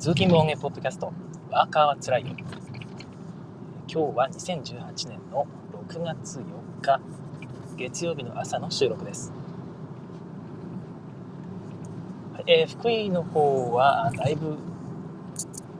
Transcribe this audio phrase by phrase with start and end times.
[0.00, 1.12] 通勤音源ポッドキャスト、
[1.50, 2.28] ワーカーはつらいよ。
[3.86, 5.46] 今日は2018年の
[5.86, 6.44] 6月4
[6.80, 7.00] 日、
[7.76, 9.30] 月曜日の朝の収録です。
[12.46, 14.56] えー、福井の方はだいぶ、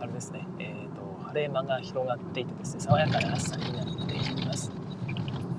[0.00, 4.70] あれですね、えーと、晴れ間が広がっていてですね、爽やかな朝になっています。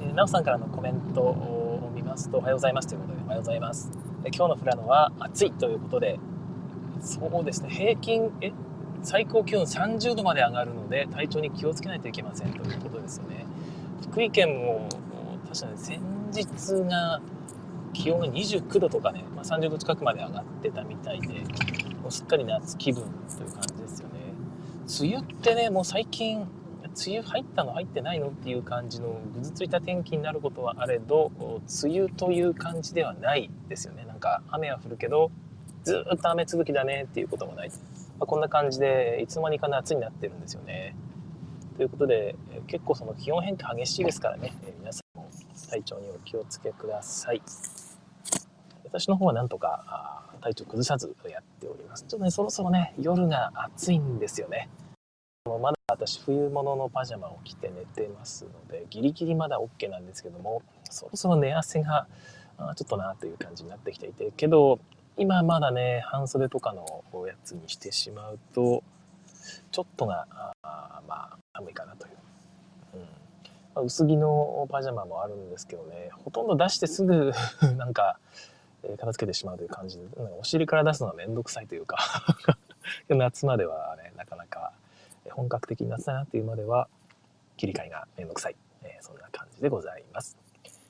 [0.02, 3.92] えー、なおさんからのコメントを見ますと、おはようございますということで、おはようございます。
[4.24, 6.20] え今日の富良野は暑いということで、
[7.02, 8.52] そうですね、平均、え、
[9.04, 13.46] 最高気温30度まで上がるので、体調に気をつけないといけませんということですよね。
[14.10, 14.88] 福井県も、
[15.48, 16.00] 確かに先
[16.34, 16.46] 日
[16.88, 17.20] が
[17.94, 21.28] 気温が29度とかね、まあ、30度近くまで上がってたみたいで、
[22.02, 24.20] もうすっかり夏気分という感じですよね。
[25.02, 26.48] 梅雨ってね、もう最近、
[26.94, 31.32] 梅雨入ったの入ってないのっていう感じのぐずついた天気になることはあれど、
[31.84, 34.04] 梅雨という感じではないですよね。
[34.06, 35.32] なんか雨は降るけど、
[35.84, 37.70] ずっと雨続きだねっていうこともない。
[37.70, 37.76] ま
[38.22, 40.96] あ、こんな感じで、いつの間にか夏になってるんですよね。
[41.78, 42.36] ということで、
[42.68, 45.28] 結構その気温変化激しいですからね、え皆さんも
[45.70, 47.42] 体調にお気をつけください。
[48.84, 52.04] 私の方はなんとか体調崩さずやっております。
[52.08, 54.70] ちょっとね、そろそろね、夜が暑いんですよね。
[55.46, 62.08] もうまだ私、冬物のパジャマを着て寝てますので、ギリギリまだ OK なんですけども、そろそろ寝汗が
[62.76, 64.80] ちょっとなという感じになってきていて、けど、
[65.18, 68.84] 今まだね、半袖とかのやつにしてしまうと、
[69.72, 70.26] ちょっとが、
[70.64, 72.14] あまあ、寒いかなという。
[72.96, 73.08] うん
[73.76, 77.32] ま、薄着のパジャマもあるんですけどね、ほとんど出してすぐ
[77.78, 78.20] なんか、
[78.98, 80.06] 片付けてしまうという感じで、
[80.40, 81.98] お尻から出すのはめんどくさいというか
[83.10, 84.74] 夏まではね、なかなか
[85.30, 86.88] 本格的に夏だなっていうまでは、
[87.58, 88.56] 切り替えがめんどくさい。
[88.84, 90.36] えー、そんな感じでございます。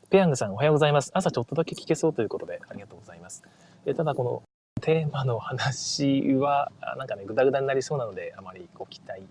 [0.10, 1.12] ペヤングさんおはようございます。
[1.14, 3.44] 朝ちょっとだけ聞けそうということでありがとうございます。
[3.86, 4.44] えただこの
[4.82, 9.24] テーマの話はなんかねグダグダになりそうなのであまりご期待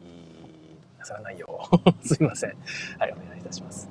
[0.98, 1.90] なさらないよう。
[2.06, 2.56] すいません。
[2.98, 3.88] はいお願いいたします。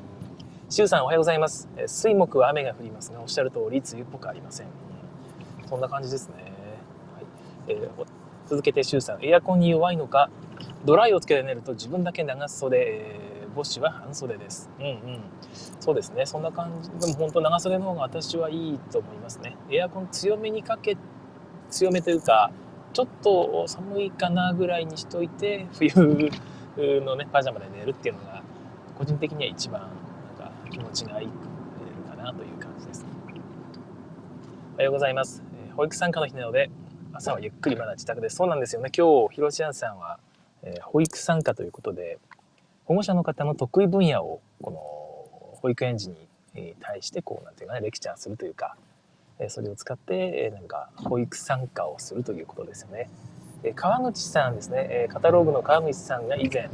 [0.70, 1.68] しゅうさんおはようございます。
[1.88, 4.68] 水木は雨が降りますがおっしゃる通り梅雨っぽくありません。
[5.68, 6.36] そんな感じですね、
[7.16, 7.26] はい。
[7.68, 7.90] えー、
[8.48, 10.30] 続けてしゅうさんエアコンに弱いのか
[10.86, 14.70] ドライをつけて寝ると自分だけ長袖、えー、ボッシュは半袖です。
[14.80, 15.20] うんうん。
[15.80, 16.26] そうですね。
[16.26, 16.90] そんな感じ。
[16.90, 19.56] でも本当長袖の方が私はいいと思いますね。
[19.72, 20.98] エアコン強めにかけ
[21.70, 22.52] 強めというか
[22.94, 25.92] ちょっと寒いかなぐらいにしといて冬
[27.02, 28.42] のねパジャマで寝るっていうのが
[28.98, 29.92] 個人的には一番なん
[30.48, 31.28] か気持ちがいい
[32.10, 33.06] かなという感じです。
[34.74, 36.70] おはようございます、え保育参加の日なので
[37.14, 38.30] 朝はゆっくりまだ自宅で。
[38.30, 38.90] すそうなんですよね。
[38.98, 40.20] 今日広ロさんは、
[40.64, 42.18] え保育参加ということで
[42.90, 44.78] 保護者の方の得意分野をこの
[45.62, 46.10] 保育園児
[46.56, 48.76] に対してこうなんていうかねレクチャーするというか
[49.48, 53.08] それを使ってなんか保育参加をするということですよね。
[53.76, 56.68] 川口さんですねカタログの川口さんが以前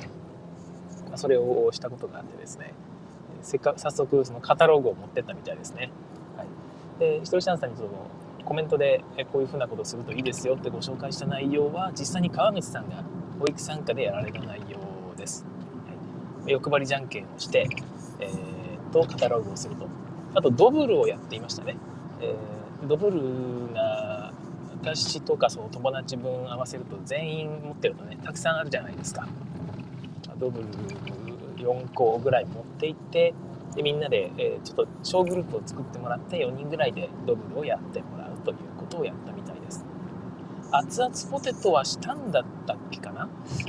[1.16, 2.74] それをしたことがあってですね
[3.42, 5.92] せっか早速そのカタログを持ってったみたいですね。
[6.38, 6.48] はい、
[6.98, 7.90] でひとりさんさんにその
[8.46, 9.04] コメントで
[9.34, 13.04] こういうふうなことするといいですよってご紹介した内容は実際に川口さんが
[13.38, 14.85] 保育参加でやられた内容。
[16.48, 17.68] 欲張りじゃんけんをして、
[18.20, 19.88] えーとカタログをすると。
[20.36, 21.78] あとドブルをやっていましたね、
[22.22, 24.34] えー、ドブルが
[24.82, 29.28] 私とかその友達分合わせると全員持ってるとねたくさんあるじゃないですか。
[30.38, 30.68] ドブル
[31.58, 33.34] 4個ぐらい持っていって
[33.76, 39.86] でみんなで、えー、ちょっと小グループを作ってもらって4人ぐらいでドブルをやってもらうということをやったみたいです。
[40.72, 43.15] 熱々ポテトはしたんだったっけかな？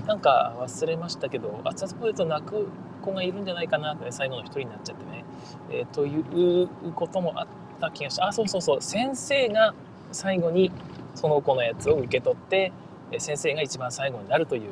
[0.06, 2.68] なんか忘れましたけど熱々ポテト泣く
[3.02, 5.24] 子がいるんじゃないかなって最後の一人になっちゃってね、
[5.70, 7.46] えー、ということもあっ
[7.80, 8.82] た気がしてあそうそうそう。
[8.82, 9.74] 先生が
[10.12, 10.72] 最後に
[11.14, 12.72] その子のやつを受け取って
[13.18, 14.62] 先生が一番最後になるという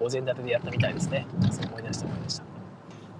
[0.00, 1.26] お膳立てでやったみたいですね。
[1.50, 2.44] そう思い出して思いました、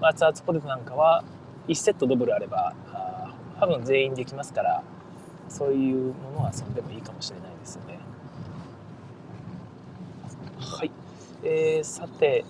[0.01, 1.25] まあ、熱々ポテトなんかは
[1.69, 4.83] 1セットドブルあればあ多分全員できますから
[5.49, 7.99] そういうものは遊んでもいいかもしれないですよね。
[10.59, 10.91] はい、
[11.45, 12.45] えー、さて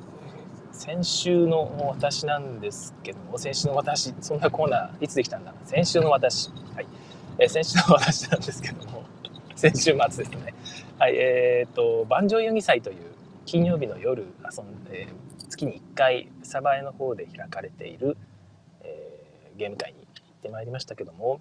[0.74, 5.54] 先週の私なんですけども、先週の私、そんなコーナーいつできたんだ？
[5.64, 6.50] 先週の私。
[6.74, 6.86] はい。
[7.38, 9.04] えー、先週の私なんですけども、
[9.54, 10.54] 先週末ですね。
[10.98, 12.96] はい、えっ、ー、と、万丈遊戯祭という
[13.46, 15.08] 金曜日の夜遊んで、
[15.48, 18.16] 月に1回、サバエの方で開かれている、
[18.82, 21.40] えー、ゲーム会に行ってまいりましたけども、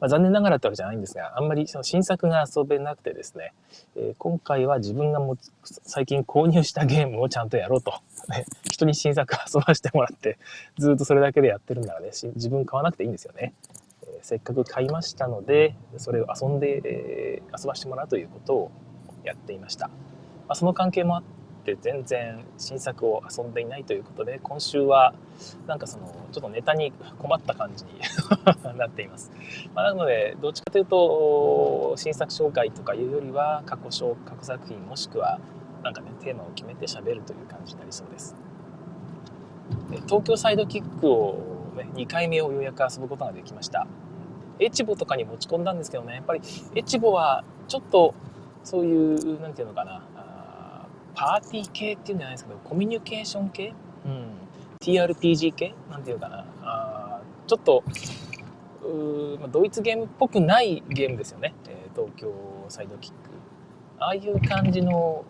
[0.00, 3.52] まあ、残念ながらってわけじゃないんですが、あんまりその新作が遊べなくてですね、
[3.96, 7.92] えー、今回は自分がも最近購入したゲームをちゃんとやろうと。
[8.28, 10.38] ね、人に新作遊ばしてもらって、
[10.78, 13.54] ずっとそれだけでやってるんならね、自分買わなくていいんですよね。
[14.02, 18.70] えー、せっかく買いましたので、それを遊んで、えー、遊ばしてもらうということを
[19.24, 19.90] やっていました。
[20.46, 21.22] あ、その関係もあっ
[21.58, 25.14] て全然新作を遊んでいないということで今週は
[25.66, 27.90] なんかそのちょっとネタに困った感じに
[28.76, 29.30] なっています、
[29.74, 33.88] まあ、なのでどっちかというと新作紹介とかいうよりは過去
[34.24, 35.38] 過去作品もしくは
[35.82, 38.34] なんかねテーマを決めて喋るという感じになりそうです。
[40.06, 41.36] 東京サイドキックを、
[41.76, 43.86] ね、2回目をようやく遊ぶことができました。
[44.60, 46.40] エチボとかに持ち込んだんですけどねやっぱり
[46.74, 48.14] エチボはちょっと
[48.64, 50.02] そういう何て言うのかな
[51.18, 53.74] パーティー系っていうんじゃないですけどコミュニケーション系、
[54.06, 54.30] うん、
[54.80, 55.74] TRPG 系？
[55.90, 56.44] なんていうかな。
[56.62, 57.82] あちょっと
[58.84, 62.32] うドイツゲームっぽくないゲームですよね、えー、東京
[62.68, 63.16] サイドキック。
[63.98, 65.24] ああいう感じの、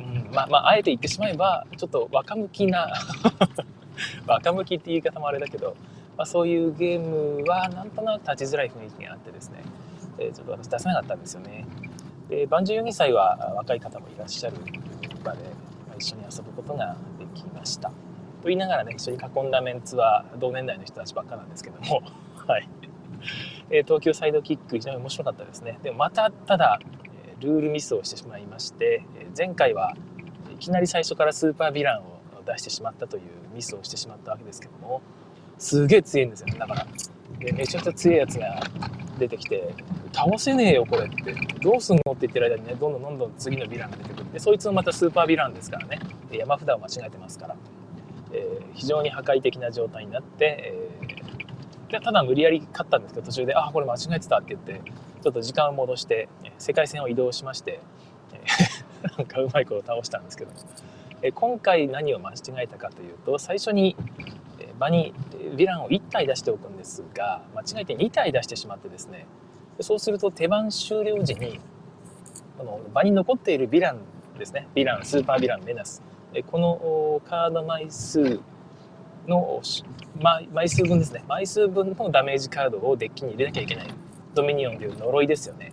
[0.00, 2.92] うん、まあまああえて言ってしまえばちょっと若向きな
[4.26, 5.76] 若向きって言い方もあれだけど、
[6.16, 9.58] まあ、そういうゲームはなんとなく立ちづらい雰囲気があってですね、
[10.18, 11.64] えー、ちょっと私出せなかったんですよね
[12.28, 14.56] で万十4歳は若い方もいらっしゃる
[15.22, 15.38] 場で、
[15.88, 17.88] ま、一緒に遊ぶことができました。
[17.88, 22.02] と言いながらね一緒に囲んだメンツは同年代の人たちばっかなんですけども。
[22.46, 22.68] はい、
[23.70, 25.78] えー、東京サイドキック非常に面白かったですね。
[25.82, 26.78] でもまたただ
[27.40, 29.02] ルールミスをしてしまいまして
[29.36, 29.94] 前回は
[30.52, 33.22] いきなり最初からスーパーヴィランを出してしまったという
[33.54, 35.00] ミスをしてしまったわけですけども
[35.58, 36.58] すげえ強いんですよね。
[36.58, 36.86] だから
[37.38, 38.60] でめちゃくちゃ強いやつが
[39.18, 39.74] 出てきて
[40.12, 41.34] 倒せねえよこれって。
[41.60, 44.32] どうすんのって言ってる間にねどんどんどんどん次のヴィランが出てくる。
[44.32, 45.98] でそいつもまたスーパーヴィランですからね。
[46.30, 47.56] 山札を間違えてますから、
[48.32, 50.74] えー、非常に破壊的な状態になって、
[51.90, 54.90] えー、ただ無理やり勝ったんですけど途中で「あこれ間違えてた」って言って
[55.22, 56.28] ちょっと時間を戻して
[56.58, 57.80] 世界線を移動しまして、
[58.32, 58.38] え、
[59.16, 60.50] なんかうまいこと倒したんですけど、
[61.22, 63.96] え、今回何を間違えたかというと最初に
[64.84, 69.26] 場にヴィランを1体出しておくんですが間違えて2体出してしまってですね
[69.80, 71.60] そうすると手番終了時に
[72.58, 73.98] この場に残っているヴィラン
[74.38, 76.02] ですねヴィランスーパーヴィランメナス
[76.50, 78.40] このカード枚数
[79.28, 79.62] の
[80.52, 81.24] 枚数分ですね。
[81.28, 83.86] 枚数分のダメージカードをデッキに入れなきゃいけない。
[84.34, 85.70] ドミニオンという呪いですよね。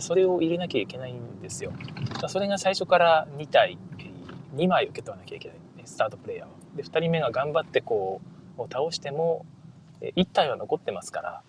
[0.00, 1.72] それを入れなきゃいけないんですよ。
[2.28, 3.76] それが最初から2体
[4.54, 5.58] 2枚受け取らなきゃいけない。
[5.84, 9.44] スタートプレイヤーはで2人目が頑張ってこうを倒しても
[10.00, 11.42] 1体は残ってますから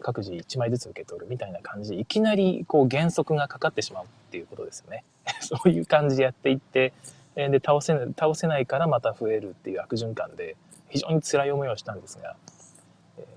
[0.00, 5.04] 各自1枚ずつ受け取るみたいな感じでいきなりこう減速がかかってしまうっていうことですよね。
[5.40, 6.92] そういう感じでやっていって
[7.34, 10.56] で倒せ倒せないからまた増えるっていう悪循環で
[10.88, 12.34] 非常に辛い思いをしたんですが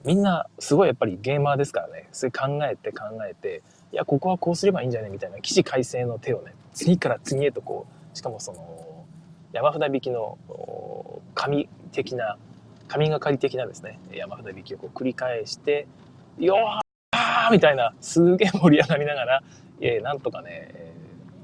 [0.03, 9.06] みんなすごいやっぱりゲーマーですからねそれ考えて考えていやここはこうすればいいんじゃないみたいな起死回生の手をね次から次へとこうしかもその
[9.51, 10.38] 山札引きの
[11.35, 12.38] 紙的な
[12.91, 15.88] 神がかり的なですね山札引きをこう繰り返して
[16.38, 19.43] よーみたいなすげえ盛り上がりながら、
[19.79, 20.91] えー、なんとかね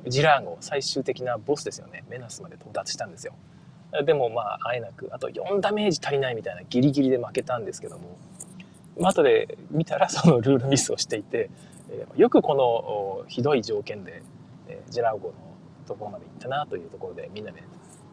[0.05, 2.03] ジラーゴ最終的なボスですよね。
[2.09, 3.33] メナスまで到達したんですよ。
[4.05, 8.17] でもまああえなくあと4ダメージ足りないみたいなギリギリで負けたんですけども。
[9.01, 11.49] 後で見たらそのルールミスをしていて、
[12.15, 14.23] よくこのひどい条件で、
[14.89, 15.33] ジラーゴの
[15.87, 17.63] ところまで行ったなというところでみんなで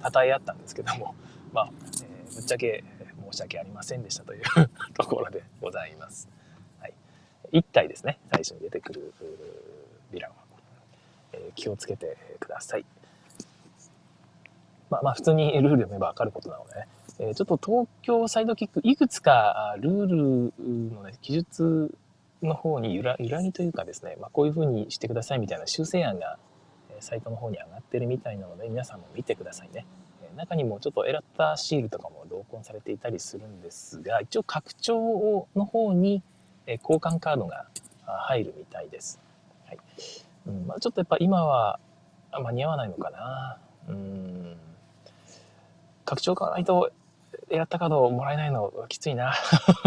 [0.02, 1.14] 称え合ったんですけども。
[1.54, 1.70] まあ、
[2.02, 2.84] えー、ぶっちゃけ
[3.34, 4.42] 申し訳ありませんでしたという
[4.94, 6.28] ところでございます。
[6.80, 6.94] はい、
[7.52, 9.12] 1体ですね最初に出てくる
[10.12, 10.36] ヴィランは、
[11.32, 12.84] えー、気をつけてください。
[14.88, 16.88] まあまあ普通にルール読めば分かることなのでね、
[17.18, 21.92] えー、ちょっと東京サイドキックいくつかルールの、ね、記述
[22.42, 26.38] の方に揺ら揺らぎというかですね、まあ、こういうふうにしてくださいみたいな修正案が
[27.00, 29.84] サイトの方に上がってるみたいなので皆さんも見てくださいね。
[30.34, 36.22] 中にもちょっとエラッタシールとかも同梱されていたりするんですが一応拡張の方に
[36.66, 37.66] 交換カードが
[38.06, 39.20] 入るみたいです、
[39.66, 39.78] はい。
[40.46, 41.78] うんまあ、ちょっとやっぱ今は
[42.32, 43.58] 間に合わないのかな。
[43.88, 44.56] うん。
[46.04, 46.90] 拡張買わないと
[47.50, 49.34] エラッタカードをもらえないのきついな。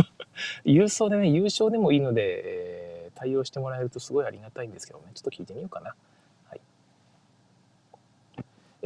[0.66, 2.42] 郵送でね優勝でもいいので、
[3.06, 5.06] えー、対応してもらえるとすごいありがたいんですけどね。
[5.14, 5.96] ちょっと聞いてみようかな。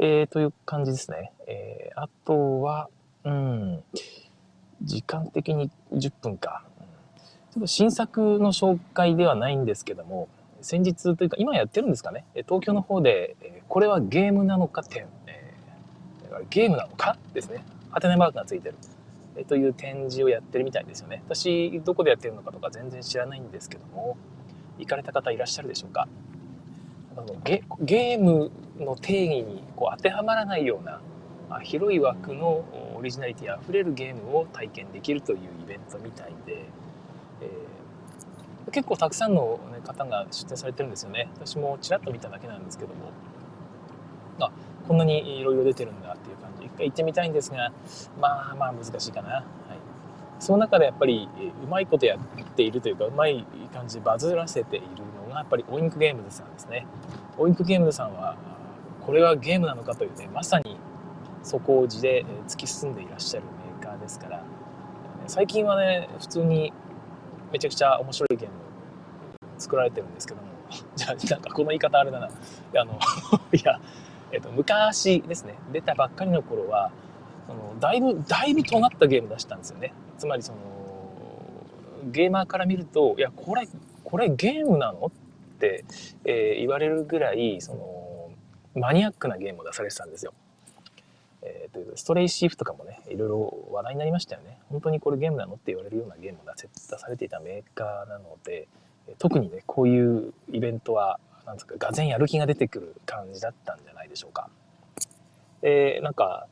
[0.04, 1.30] えー、という感じですね。
[1.46, 2.88] えー、あとは、
[3.22, 3.84] うん、
[4.82, 6.64] 時間的に10分か。
[7.52, 10.28] ちょっと新作の紹介ではないんですけども、
[10.60, 12.24] 先日というか今やってるんですかね？
[12.34, 17.64] 東京の方で、これはゲームなのか展、えー、ゲームなのかですね。
[17.90, 18.74] ハテナマークがついてる。
[19.36, 21.22] えという展示をやってるみたいですよね。
[21.28, 24.16] 私、どこでやってるのかとか全然知らないんですけども、
[24.80, 26.08] 行かれた方いらっしゃるでしょうか？
[27.16, 31.00] あのゲゲームの定義にこう当てはまらないような、
[31.50, 32.64] あ、広い枠の
[32.96, 36.64] オリジナリティあふれるゲームを体験できるというイベントみたいで、
[37.40, 41.28] えー、結構たくさんの、ね、方が出展されてるんですよね。
[41.34, 43.10] 私もちらっと見ただけなんですけども。
[44.40, 44.50] あ
[44.88, 46.66] こんなにいろいろ出てるんだっていう感じ。
[46.66, 47.72] 一回行ってみたいんですが
[48.20, 49.44] まあまあ難しいかな、はい、
[50.40, 51.28] その中でやっぱり
[51.64, 54.86] うまいことやっているというかうまい感じでバズらせている
[55.32, 56.86] がやっぱりオインクゲームズさんですね。
[57.38, 58.36] オインクゲームズさんは
[59.04, 60.76] これはゲームなのかというねまさに
[61.42, 63.46] 底地で突き進んでいらっしゃる
[63.80, 64.44] メーカーですから
[65.26, 66.72] 最近はね普通に
[67.52, 68.54] めちゃくちゃ面白いゲーム
[69.58, 70.48] 作られてるんですけども
[70.96, 72.28] じゃあなんかこの言い方あれだな。
[72.28, 72.30] い
[72.72, 72.98] やあの
[73.52, 73.80] いや、
[74.30, 76.90] えっと、昔ですね出たばっかりの頃は
[77.46, 79.92] そのだいぶだいぶ尖ったゲーム出したんですよね。
[80.16, 80.58] つまりその
[82.04, 83.68] ゲーマーから見るといやこれ
[84.04, 85.10] これゲームなの、
[86.24, 88.30] えー、言われるぐらいその
[88.74, 90.32] マニアックなゲームを出されてたんですよ
[91.42, 94.58] えー、というストレイシーフとかもね、いろいろ話題になりましたよね。
[94.70, 98.68] 本当にこれゲームなのって言われるようなゲームが出せ出されていたメーカーなので、
[99.18, 104.48] 特にね、こういうイベントは、なんですか、がぜやる気が出てくる感じだったんじゃないでしょうか。
[105.62, 106.46] えー、なんか、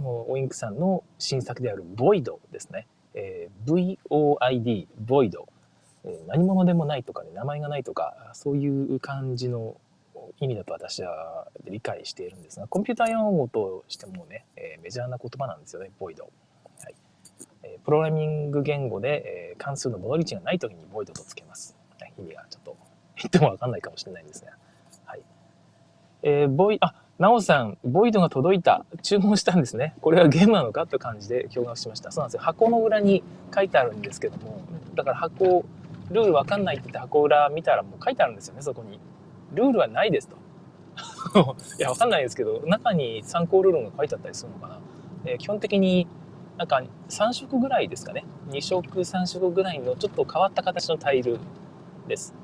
[0.00, 2.86] オインクさんの新作であるボイドですね。
[3.14, 5.48] えー、VOID、ボイド。
[6.26, 9.76] 何者でもないとかね、名前がないとか、そういう感じの
[10.40, 16.24] 意味だと私は理解しているんですが、コンピューター用語としてもね、えー、メジャーな言葉なんですよね、ボイド。
[16.24, 16.94] はい
[17.62, 21.76] えー、プログラミング言語で、えー、関数の戻り値がない時にボイドとつけます。
[22.18, 22.76] 意味がちょっと
[23.16, 24.52] 言ってもわかんないかもしれないんですが。
[25.04, 25.22] はい。
[26.22, 28.84] えー、ボイ、あ、なおさん、ボイドが届いた。
[29.02, 29.94] 注文したんですね。
[30.00, 30.86] これはゲームなのか？
[30.86, 32.10] という感じで驚愕しました。
[32.10, 32.42] そうなんですよ。
[32.42, 33.22] 箱の裏に
[33.54, 34.60] 書いてあるんですけども、
[34.94, 35.64] だから箱、
[36.10, 39.00] ルールわかんないって言って箱裏見たらもう書いてあるんですよね、そこに。
[39.54, 40.36] ルールはないですと。
[41.78, 44.78] いや、わかんないですけど、中に参考ルールが書いてあったりするのかな。
[45.24, 46.06] えー、基本的に
[46.56, 48.24] なんか3色ぐらいですかね。
[48.48, 51.38] 2色、3色ぐらいのちょっと変わった形のタイル
[52.08, 52.34] です。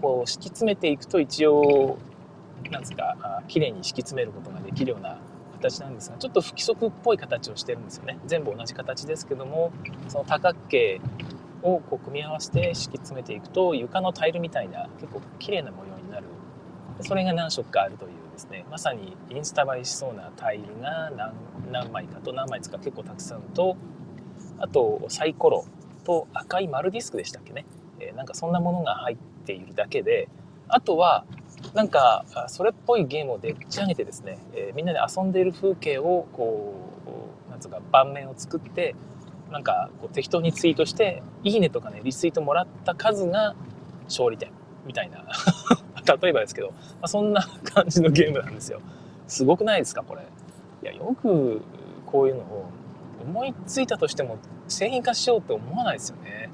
[0.00, 1.98] こう敷き詰めていくと一応、
[2.70, 5.18] なんですか、綺麗に敷き詰めることができるような
[5.60, 8.18] 形なんですが、ちょっと不規則っぽい形をしてるんですよね。
[8.26, 9.70] 全部同じ形ですけども、
[10.08, 11.00] その多角形
[11.62, 16.26] をこう組み合わせて敷き詰めていくと床のタイルみたいな結構綺麗な模様になる。
[17.02, 18.64] それが何色かあるというですね。
[18.70, 21.32] まさにインスタ映えしそうなタイルが何
[21.70, 23.76] 何枚かと何枚ですか結構たくさんと
[24.58, 25.64] あとサイコロ
[26.04, 27.66] と赤い丸ディスクでしたっけね、
[28.00, 30.28] えー、なんかそんなものが入っているだけで
[30.68, 31.24] あとは
[31.74, 36.74] なんかそれっぽいゲームをでっち上げてですね、えー、みんなで遊んでいる風景をこ
[37.48, 38.94] うなんつうか盤面を作って
[39.50, 43.54] なんかこう適当にツイートしていいねとかねリツイートもらった数が
[44.04, 44.50] 勝利点
[44.86, 45.24] みたいな
[46.20, 48.80] 例えばですけど、まあ、そんな感じのゲームなんですよ。
[49.26, 50.22] すごくないですかこれ。
[50.82, 51.62] いや、よく
[52.06, 52.64] こういうのを
[53.22, 56.50] 思いついたとしても製品化しようって思わないですよね。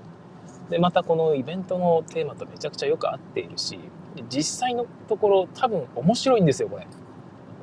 [0.69, 3.79] で、またこのイベントのテーマとめちゃくちゃよく合っているし、
[4.29, 6.87] 実際のところ多分面白いんですよ、これ。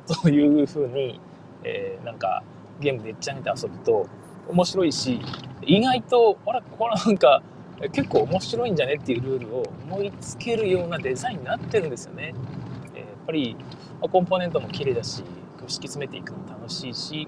[0.06, 1.20] そういうに、
[1.64, 2.42] えー、なんか
[2.80, 4.06] ゲームでっちゃげて遊ぶと
[4.48, 5.20] 面白いし、
[5.62, 7.42] 意外と、あれ、これなんか
[7.92, 12.34] 結構面白いんじゃねっていうルールを思いつけるようなデザインになってるんですよね。
[12.94, 13.56] え、やっぱり、
[14.00, 15.24] まコンポーネントも綺麗だし
[15.66, 17.26] 敷き詰めていくのも楽しいし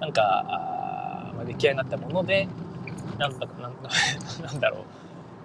[0.00, 2.48] なんかあ、まあ、出来上がったもので
[3.18, 3.72] なんだなん
[4.44, 4.80] なんだろう、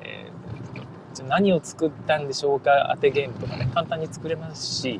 [0.01, 4.99] えー、何を作ったんでしょうか当てゲームとかね簡単に作れますし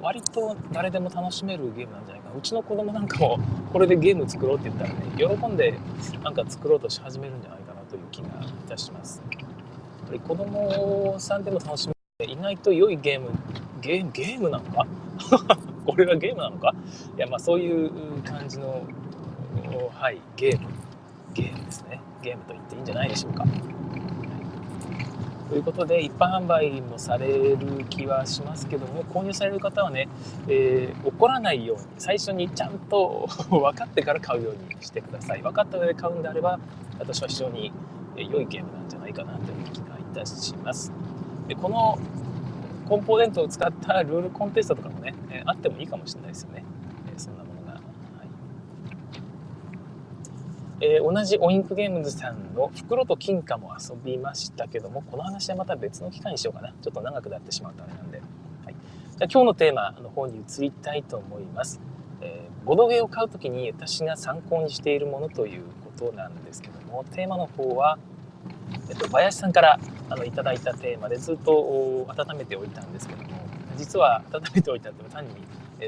[0.00, 3.38] 割と誰でも楽しめるゲームなんじゃないかなうちの子供なんかも
[3.72, 5.78] これでゲーム作ろうって言ったらね喜んで
[6.22, 9.22] なんか作ろうとし始めるんじゃないかなという気がいたします。
[9.32, 11.94] やっぱり子供さんでも楽しめ
[12.26, 13.28] 意外と良いゲーム
[13.80, 14.86] ゲームゲームなのか？
[15.86, 16.74] これがゲームなのか？
[17.16, 17.90] いやまあそういう
[18.22, 18.82] 感じの
[19.94, 20.68] はいゲーム。
[21.34, 22.00] ゲームですね。
[22.22, 23.44] ゲームと言っていいんじゃないでしょうか。
[25.48, 30.08] ということで一般販売もされる気はしますけども購入される方はね、
[30.46, 35.42] えー、怒らないように最初にちゃんと 分かってから買うようにしてください。
[35.42, 36.58] 分かった上で買うんであれば
[36.98, 37.72] 私は非常に
[38.16, 40.92] 良いゲームなんじゃないかなという気がいたします。
[41.46, 41.98] でこの
[42.88, 45.14] コンポーネントを使ったルールコンテストとかもね、
[45.44, 46.64] あってもいいかもしれないですよね。
[50.80, 56.72] えー、同じオインクゲームズさんの袋と金貨も遊びましたけども、この話はまた別の機会にしようかな。
[56.80, 58.18] ちょっと長くなってしまうとあれなんで。
[58.64, 58.74] はい、
[59.16, 61.80] じゃ今日のテーマの方に移りたいと思います。
[62.20, 65.62] えー、ボドゲを買うときに私が参考にしているものという
[65.98, 67.98] ことなんですけども、テーマの方は、
[68.88, 69.80] えっと、林さんから
[70.10, 73.28] あのいただいたテーマでずっと温めておいたんですけども、
[73.76, 75.30] 実は温めておいたって単に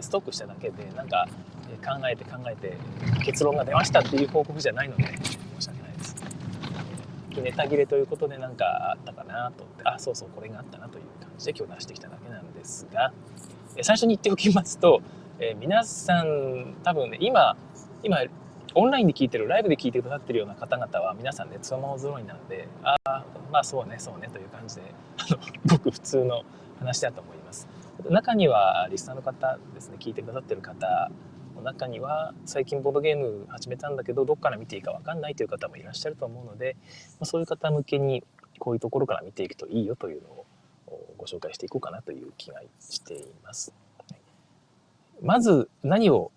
[0.01, 1.29] ストックしただけで、なんか
[1.77, 2.77] 考えて考えて
[3.25, 6.17] 結論が出ましたっていう報告じゃないので申し訳ないです。
[7.43, 13.13] ネタ切れということで何かあったかなと思ってあそうそうこれがあったなという感じで今日出してきただけなんですが、
[13.83, 15.01] 最初に言っておきますと、
[15.39, 17.57] えー、皆さん多分ね今
[18.03, 18.19] 今
[18.75, 24.83] オンラインで聞いてるライブで聞いてくださってるような方々は皆さんねつわもの揃いなのでああまあそうねそうねという感じで
[25.19, 26.43] あの ごく普通の
[26.79, 27.69] 話だと思います
[28.09, 31.11] 中にはリスナーの方ですね聞いてくださってる方
[31.61, 36.77] の中には最近ボードゲーム始めたんだけどどっから見ていいか分かんないという方もいらっしゃると思うので、
[37.19, 38.25] まあ、そういう方向けに
[38.59, 40.47] こういうところから見ていくといいよというのを
[41.17, 43.73] ご紹介していこうかなという気がしています。
[45.23, 46.33] まず何を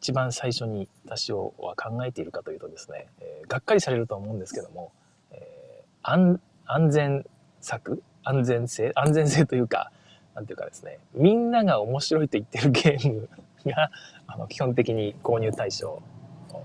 [0.00, 4.90] 一番最初に私は考えているかというとですね、えー、がっかりされると思うんですけども、
[5.32, 7.26] えー、安全
[7.60, 8.02] 策？
[8.22, 8.92] 安全性？
[8.94, 9.92] 安全性というか
[10.34, 13.28] 何ていうかですねみんなが面白いと言ってるゲーム
[13.66, 13.90] が
[14.26, 16.02] あの基本的に購入対象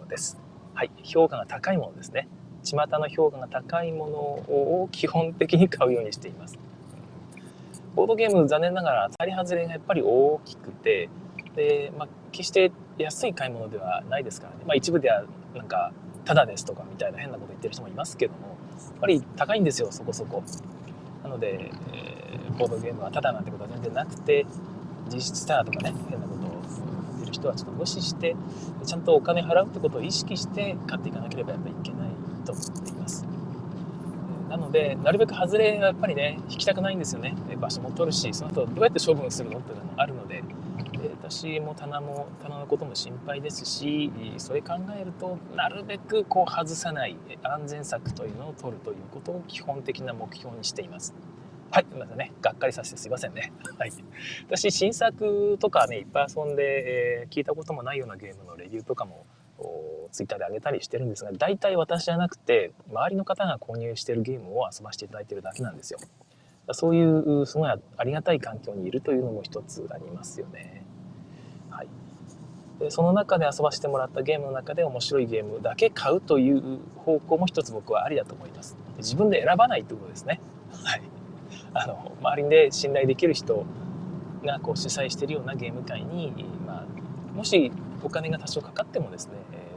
[0.10, 0.40] です。
[0.74, 2.28] はい、評価が高いものですね。
[2.64, 6.60] 巷の評価が高いものを基本的に買うようにしています。
[7.96, 11.10] ボードゲーム残念ながら当たり外れがやっぱり大きくて
[11.56, 15.26] で、まあ、決して安い買い物ではないですからね、まあ、一部では
[15.56, 15.92] なんか
[16.24, 18.58] タダですとかみたいな変なこと言ってる人もいますけどもやっ
[19.02, 20.44] ぱり高いんですよそこそこ
[21.24, 24.46] なので、えー、ボードゲームはタダなんてことは全然なくて
[25.12, 26.41] 実質タダとかね変なこと
[27.32, 28.36] る人はちょっと無視して
[28.86, 32.10] ちゃんとお金払うってことを意識して買っていかなければやっぱりいけない
[32.46, 33.26] と思っています
[34.50, 40.44] なのでなるべく外れはやっぱりね引きたくないんですよね場所も取るしその後どうやって処分するのっていうのもあるので
[41.24, 51.14] 私も棚も棚のことも心配ですしそれ考えるとなるべくこう外さない安全策というのを取るということを基本的な目標にしています。
[51.72, 53.54] はい、すみまたね、がっかりさせてすいませんね。
[53.78, 53.92] はい。
[54.48, 59.26] 私、新作とかね、いっぱい遊んで、えー、聞いたこともないようなゲームのレビューとかも、
[60.12, 66.00] ツイッターで上げたりしてるんですが、大体私じゃなくて、周りの方が購入してるゲームを遊ばせていただいてるだけなんですよ。
[66.74, 70.86] そういうすごいありがたい環境にいるというのも一つありますよね。
[71.70, 71.88] はい、
[72.80, 78.78] でその中で遊ばせてもらったゲームの中で面白いゲームだけ買うという方向も一つ僕はありだと思います。
[78.98, 80.40] 自分で選ばないということですね。
[80.84, 81.02] はい、
[81.74, 83.66] あの周りで信頼できる人
[84.44, 86.34] がこう主催しているようなゲーム会に、
[86.66, 87.72] まあ、もし
[88.04, 89.34] お金が多少かかってもですね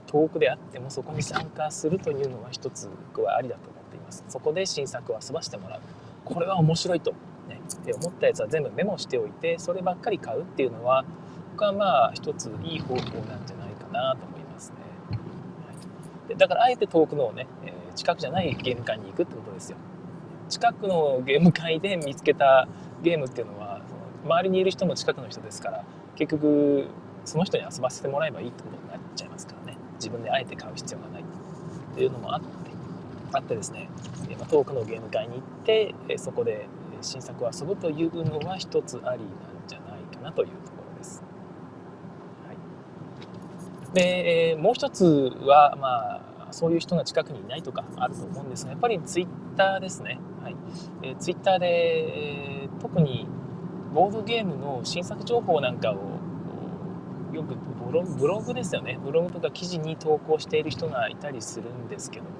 [0.07, 4.25] 遠くであってもそこに参加するというのは一つ僕はありだと思っています。
[4.29, 5.81] そこで新作を遊ばせてもらう。
[6.25, 7.13] これは面白いと、
[7.49, 11.05] ね、で思ったやつは全部メモしておいてそればっかり買うっていうのは
[11.53, 14.77] 僕はまあ一ついい方法なんじゃないかなと思いますね、
[15.11, 15.17] は
[16.27, 19.77] い、でだからあえて遠くのね、え、近くじゃないゲーム会に行くってことですよ
[20.49, 22.69] 近くのゲーム会で見つけた
[23.03, 25.85] ゲームっていうのはその周りにいる人も近くの人ですから
[26.17, 26.87] 結局
[27.25, 31.25] その人に遊ばせてもらえばいいってことになっちゃいますからね自分であえて買う必要がないっ
[31.95, 32.47] ていうのもあって
[33.33, 33.89] あってですね
[34.49, 36.67] 遠くのゲーム会に行ってそこで
[37.01, 39.27] 新作を遊ぶというのは一つありなん
[39.67, 41.23] じゃないかなというところです。
[42.47, 42.53] は
[43.93, 45.05] い、でもう一つ
[45.41, 46.21] はまあ
[46.55, 50.21] そういう人が近くにいないとかあると思うんですがやっぱりツイッターですね。
[50.41, 50.57] はい
[51.03, 53.27] えー、ツイッターで、えー、特に
[53.93, 55.97] ボードゲームの新作情報なんかを
[57.33, 62.31] よくブロブログですよねブログとか記事に投稿している人がいたりするんですけども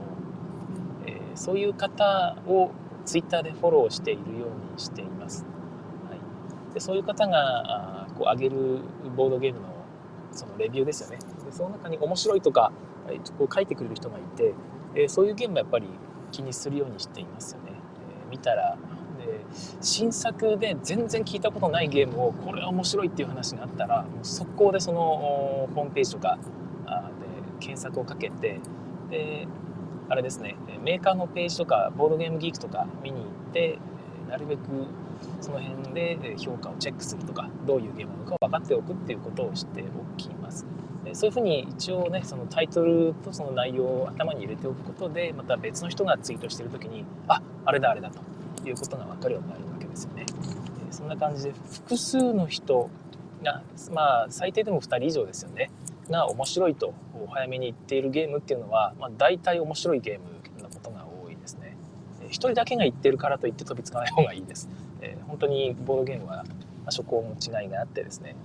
[1.07, 2.71] えそういう方を
[3.05, 5.45] ツイッターでフォローしているようにしています。
[6.09, 8.79] はい、でそういう方があこう上げる
[9.17, 9.67] ボードゲームの
[10.31, 11.19] そのレビューですよね。
[11.45, 12.71] でその中に面白いとか
[13.39, 14.55] こう書いてくれる人がいて、
[14.95, 15.87] えそういうゲームはやっぱり
[16.31, 17.73] 気にするようにしていますよね。
[17.73, 18.77] え見たら
[19.25, 19.41] で
[19.81, 26.43] 新作で全然聞いたことないゲームをこれは面白いっていう話があったらもう速攻でそのホームページとかで
[27.61, 28.61] 検索をかけて
[29.11, 29.47] で
[30.09, 33.79] あれですねメーカーのページとかボードゲームギークとか見に行って
[34.29, 34.61] なるべく
[35.41, 40.67] その辺で評価をチェックするとかどういうゲームなのか分かっておくっていうことをしておきます
[41.15, 50.27] そういうふうに一応ねそのタイトルとその内容を頭に入れておくことでまた別の人がツイートしてる時にああれだあれだということが分かるようになるわけですよね
[50.91, 52.91] そんな感じで複数の人
[53.43, 55.71] がまあ最低でも2人以上ですよね
[56.11, 61.77] が面白いとお早めに言っているゲームっていうのは、まあ、大体面白いゲームのことが多いですね。
[62.27, 64.69] 1人だけが言ってるからといって飛びつかない方がいいです。
[65.01, 66.45] えー、本当にボードゲームは
[66.85, 68.37] 初行の違いがあってですね、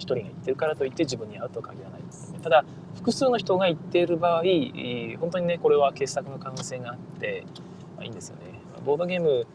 [0.00, 2.38] 1人が言ってるからといって自分に合うとは限らないです、ね。
[2.42, 2.64] ただ
[2.96, 4.42] 複数の人が言っている場合、
[5.20, 7.44] 本当にねこれは傑作の可能性があって、
[7.96, 8.60] まあ、いいんですよね。
[8.84, 9.46] ボードゲーム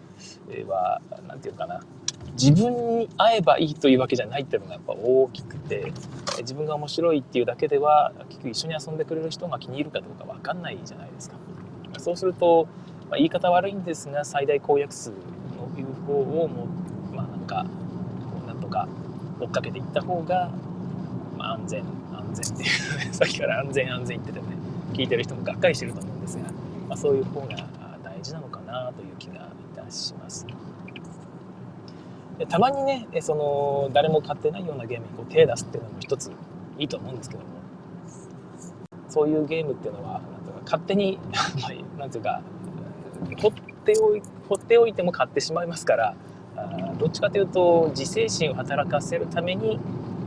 [0.68, 1.82] は何て言うかな
[2.34, 5.92] 自分に会えばいいというわけじゃないっていうのがやっぱ大きくて
[6.40, 11.38] 自分が面白いっていうだけでは結局一緒に遊んでくれる人が気に入るかどうか分かんないじゃないですか
[11.98, 12.68] そうすると、
[13.10, 15.16] まあ、言い方悪いんですが最大公約数の
[15.80, 16.68] いう方をも
[17.14, 17.66] まあなんか
[18.48, 18.88] なんとか
[19.40, 20.52] 追っかけていった方が、
[21.38, 22.66] まあ、安全安全ってい
[23.10, 24.46] う さっきから安全安全言っててね
[24.94, 26.44] 聞いてる人もがっかりしてると思うんですが、
[26.88, 27.48] まあ、そういう方が
[28.04, 29.40] 大事なのかなという気がい
[29.76, 30.46] たします。
[32.38, 36.32] でたまにねその誰も買ってないようなゲームにこう手を出すっていうのも一つ
[36.78, 37.48] いいと思うんですけども
[39.08, 41.18] そういうゲームっていうのはなんとか勝手に
[41.98, 42.42] なんていうか
[43.42, 43.52] 放っ
[43.86, 46.16] ておい放っておいても買ってしまいますから
[46.56, 49.80] あどっちかというと自制心を働かせるために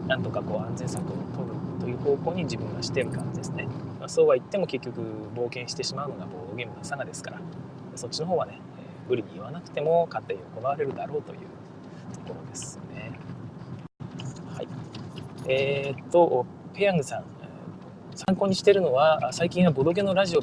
[0.06, 3.66] なんとかこう安全策を取るという方向に自分がしてる感じですね、
[3.98, 5.00] まあ、そうは言っても結局
[5.34, 7.40] 冒険してしまうのがボードゲームの差がですから
[7.94, 8.60] そっちの方はね
[9.08, 11.38] 無理に言わなくても勝手に行われるだろうという
[12.14, 13.18] ところですね。
[14.54, 14.68] はい。
[15.48, 17.24] えー、っとペヤングさん
[18.14, 20.40] 参考にしてるのは最近はボドゲのラジオ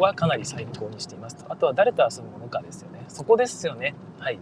[0.00, 1.52] はかなり参考にしていますと。
[1.52, 3.04] あとは誰と遊ぶものかですよね。
[3.08, 3.94] そこですよね。
[4.18, 4.38] はい。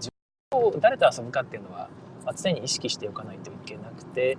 [0.80, 1.88] 誰と遊ぶかっていうのは、
[2.36, 4.36] 常に意識しておかないといけなくて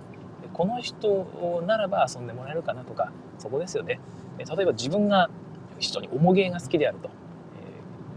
[0.52, 4.00] この人ならば遊んでもらえるかなとかそこですよね。
[4.38, 5.30] 例えば自分が
[5.78, 7.10] 非常に重ゲーが好きであると。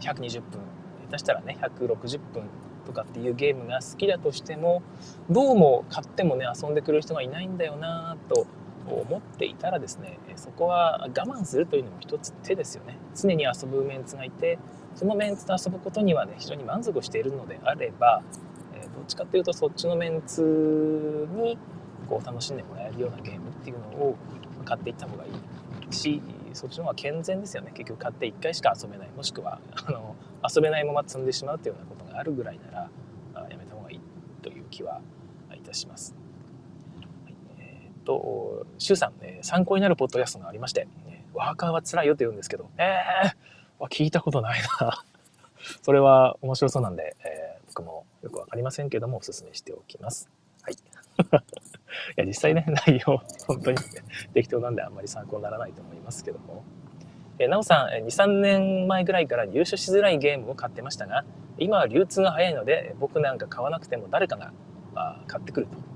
[0.02, 0.60] 120分。
[1.08, 2.44] 下手したらね160分
[2.86, 4.82] とかっていうゲームが好きだとしても
[5.30, 8.48] どうも買ってもね遊んでくれる人がいないんだよなと
[8.90, 12.98] 思っていたらですねそこは我慢するというのも一つ手ですよね。
[13.16, 14.58] 常に遊ぶメンツがいて
[14.96, 18.22] そのメンツと遊ぶことにはね非常に満足しているのであれば、
[18.74, 21.58] えどっちかっていうとそっちのメンツに
[22.10, 24.16] こう楽しんでもらえるようなゲームっていうのを
[24.66, 25.28] 買っていった方がい
[25.90, 26.22] いし
[26.54, 30.16] そっちの方が健全ですよね結局買って1回しか遊べないもしくはあの
[30.48, 32.90] 遊べないまま積んでしまうというようなことがあるぐらいなら
[33.50, 34.02] やめた方がいい
[34.42, 35.02] という気は
[35.56, 36.22] いたします。
[38.04, 40.88] と、シュウさん、え参考になるポッドキャストがありまして、
[41.34, 43.34] ワーカーは辛いよと言うんですけど、えー、
[43.90, 45.04] 聞いたことないな。
[45.82, 50.30] それは面白そうなんで、えー、僕もよくわかりませんけども、お勧めしておきます。
[50.64, 50.74] はい。
[50.74, 50.78] い
[52.16, 53.78] や、実際ね、内容、本当に
[54.34, 56.64] 適当なんであんまり参考にならないと思いますけども。
[57.40, 61.26] えなおさん、2、3年前ぐらいから入手しづらいゲームを買ってましたが、
[61.58, 64.52] 今は流通が早いので、僕なんか買わなくても誰かが
[65.28, 65.91] 買ってくると。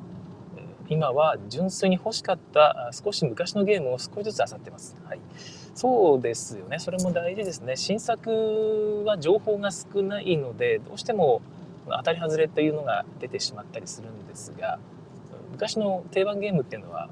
[0.90, 4.96] 今は純粋に欲しかった少し昔のゲームを少しずつ漁ってます。
[5.06, 5.20] はい、
[5.74, 6.80] そうですよね。
[6.80, 7.76] それも大事ですね。
[7.76, 11.42] 新作は情報が少ないので、どうしても
[11.88, 14.80] 当たり外れというのが出てしまったりするんですが、
[15.52, 17.10] 昔の定番ゲームっていうのは、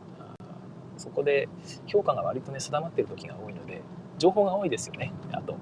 [0.97, 1.49] そこで
[1.87, 3.81] 評価が割とね、定まっている時が多いので、
[4.17, 5.11] 情報が多いですよね。
[5.31, 5.55] あと、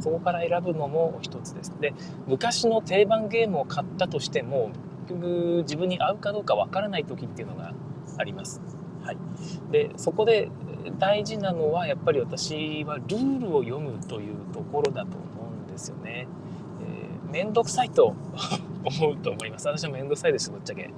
[0.00, 1.72] そこから選ぶのも一つです。
[1.80, 1.94] で、
[2.26, 4.70] 昔の定番ゲームを買ったとしても、
[5.08, 7.72] 局自分に合うかどうかわからない時っていうのが
[8.18, 8.60] あります。
[9.02, 9.16] はい、
[9.70, 10.48] でそこで
[10.98, 16.26] 大事なのはやっぱり私はルールを読むというところだと思うんですよね。
[16.82, 18.14] えー、めんどくさいと
[18.84, 19.68] 思うと思います。
[19.68, 20.90] 私はめんどくさいですぶっちゃけ。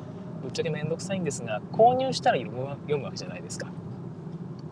[0.42, 3.68] ぶっちゃけめんどくさいんですが購入したら読む読むわけじゃないですか。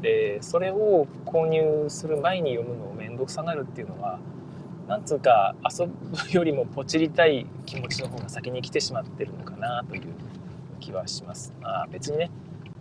[0.02, 4.18] でそれを購入する前に読むのをめんどくさがるっていうのは
[4.88, 5.92] なんつうか遊ぶ
[6.32, 10.02] よりもポチりたい気持ちの方が先に来てしまってるのかなという
[10.80, 11.52] 気はします。
[11.60, 12.30] まあ別にね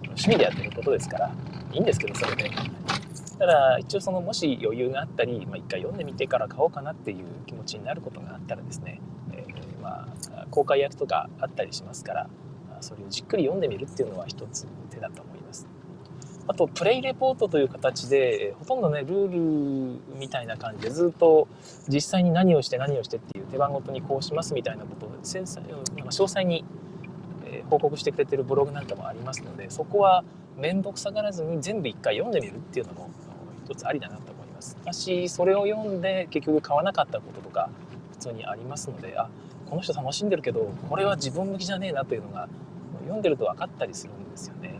[0.03, 1.31] 趣味でやってることですから
[1.71, 2.51] いいんですけどそれで。
[3.37, 9.01] ただ一応そのもし余裕があったり、まあ、一回読んでみてから買おうかなっていう気持ちになることがあったらですね、
[9.33, 12.29] えー、まあ公開役とかあったりしますから
[12.81, 15.40] それをじっくり読んでみるっていうのは一つ手だと思います。
[16.51, 21.47] あと、プレイレポートという形で、ほとんどね、ルールみたいな感じで、ずっと
[21.87, 26.65] 実際に何をして何をしてっていう手番ごとにこうしますみたいなことを繊細詳細に
[27.69, 30.25] 報告してくれてるブログなんかもありますので、そこは
[30.57, 33.09] 面倒くさがらずに全部一回読んでみるっていうのも
[33.63, 34.75] 一つありだなと思います。
[34.83, 37.69] 私、それを読んで結局買わなかったこととか
[38.11, 39.29] 普通にありますので、あ、
[39.69, 42.49] この人楽しんでるけど、これは自分向きじゃねえなというのが
[43.03, 44.70] 読んでると分かったりするんですよね。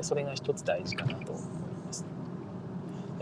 [0.00, 1.44] それが一つ大事かなと思い
[1.86, 2.04] ます。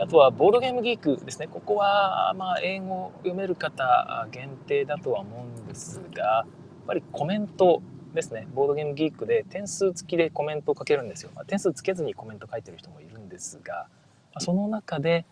[0.01, 1.49] あとはボードゲームギークですね。
[1.49, 6.47] ここはまあ英語読める方限定だとは思うんですが、やっ
[6.87, 7.83] ぱりコメント
[8.15, 8.47] ですね。
[8.55, 11.31] ボードゲームギークで点数付きでコメントをかけるんですよ。
[11.35, 13.87] まあ、点数つけずにコメント書いてる人もいるんですが、
[14.35, 15.25] まその中で、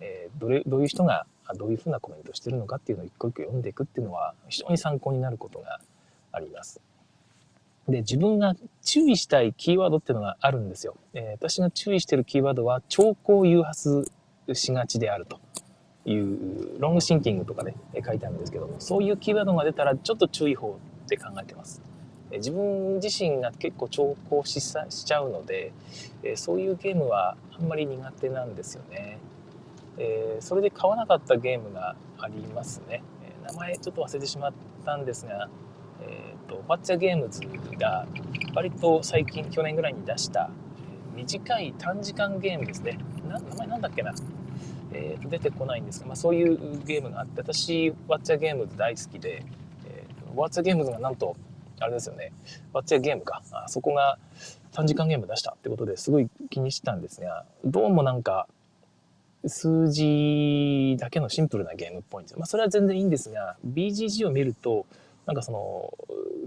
[0.00, 5.80] えー、どれどういう人がどういうふうなコメントをしてるのかっていうのを一個一個読んでいくっていうのは非常に参考になることが
[6.32, 6.80] あります。
[7.88, 10.96] で、自分が注意したいキーワードっていうのがあるんですよ。
[11.14, 14.10] えー、私が注意してるキーワードは、兆候誘発
[14.52, 15.40] しがちであると
[16.04, 21.80] いう、ロングシンキングとかで、ね、書いてあるんですけども、そういうキーワードが出たら、ちょっと注意報って考えてます。
[22.30, 25.72] え自分自身が結構兆候ししちゃうので、
[26.22, 29.18] えそういうゲームはあんまり苦手なんですよね。
[29.98, 33.02] えー、それで買わなかったゲームがありますね。
[33.22, 34.52] え名前ちょっと忘れてしまっ
[34.84, 35.48] たんですが、
[36.02, 37.40] えーと、バッチャゲームズ
[37.78, 38.06] が
[38.54, 40.50] 割と最近去年ぐらいに出した
[41.14, 42.98] 短い短時間ゲームですね。
[43.28, 44.14] 名前なんだっけな、
[44.92, 49.42] えー、出てこないんですが、まあ、そういうゲームがあって私バッチャゲームズ大好きで、
[49.86, 51.36] えー、バッチャゲームズがなんと
[51.80, 52.32] あれですよね。
[52.72, 53.42] バッチャゲームか。
[53.52, 54.18] あそこが
[54.72, 58.46] 短時間ゲーム出したってことですごい気にしてたんですがどうもなんか
[59.48, 62.38] 数字だけのシンプルなゲームっぽいんですよ。
[62.38, 64.86] まあ、それは全然いいんですが、BGG を見ると、
[65.26, 65.58] なんかその、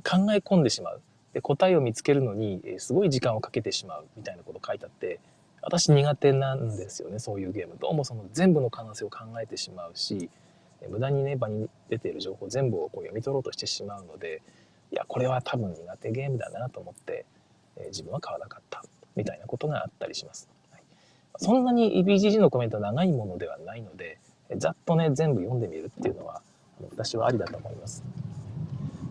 [0.04, 1.02] 考え込んでしまう。
[1.34, 5.20] で、答えを見つけるのに、すごい時間をかけてしまうみたいなこと書いてあって、
[5.62, 7.76] 私苦手なんですよね、そういうゲーム。
[7.80, 10.30] どうもその全部の可能性を考えてしまうし、
[10.90, 14.42] 無駄にね、場に出ている情報全部をこう読み取ろうとしてしまうので、
[14.92, 17.26] いや、これは多分苦手ゲームだなと思って、
[17.76, 18.84] え自分は買わなかった
[19.16, 20.50] みたいなことがあったりします。
[20.72, 20.82] はい
[21.42, 24.20] そんなに EBGG のコメント長いものではないので、
[24.58, 26.42] ざっとね、全部読んでみるっていうのは、
[26.92, 28.04] 私はありだと思います。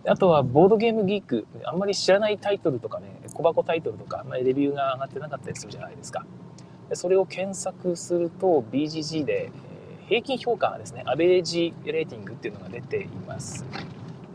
[0.05, 6.25] あとは、ボードゲームギーク、あんまり知らないタイトルとかね、小箱タイトルとか、まあ、レビューが上がってなかったりするじゃないですか。
[6.93, 9.51] それを検索すると、BGG で
[10.07, 13.65] 平均評価がですね、アベレージレーティングっていうのが出ています。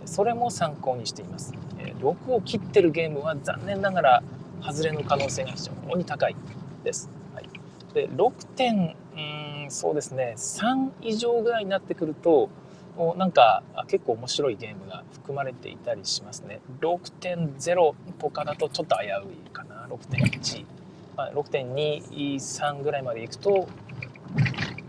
[0.04, 1.54] それも参考にしています。
[2.00, 4.22] 6を切ってるゲームは残念ながら
[4.62, 6.36] 外れの可能性が非常に高い
[6.82, 7.10] です。
[7.34, 7.48] はい
[7.94, 12.50] で6点うんそうですね3以上ぐらいになってくると
[13.16, 16.60] なんか結構面白いゲームが含まれていたりしますね。
[16.80, 19.86] 6.0とかだとちょっと危ういかな。
[19.88, 20.64] 6.1、
[21.16, 23.68] まあ、6.23ぐらいまでいくと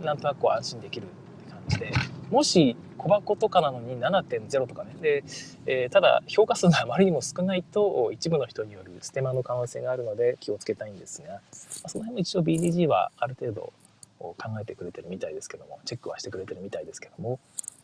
[0.04, 1.92] なんとなく安心できるって感じで。
[2.30, 4.96] もし小箱とかなのに7.0とかね。
[5.02, 5.24] で、
[5.66, 11.40] えー、ただ評価数があまりにも少ないと一部の人によるステマの可能性があるので気をつけたいんですが、ま
[11.84, 13.74] あ、その辺も一応 BDG はある程度
[14.20, 17.40] 考えてくれてるみたいですけどもチェックはしてくれてるみたいですけども。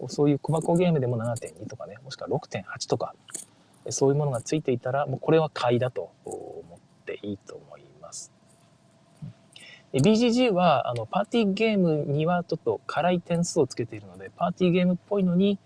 [0.10, 3.16] そういう小箱ゲームでも7.2とかねもしくは6.8とか
[3.90, 8.32] そういうものがついていたらもうこれは買いだと思っていいと思います。
[9.94, 15.60] BGG はあのパーティーゲームにはちょっと辛い点数をつけているのでパーティーゲームっぽいのに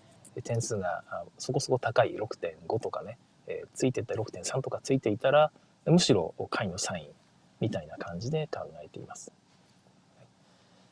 [0.44, 1.04] 点数が
[1.38, 3.18] そこそこ高い6.5とかね、
[3.48, 5.52] えー、ついてった6.3とかついていたら
[5.86, 7.08] むしろ下位のサイン
[7.60, 9.32] みたいな感じで考えています。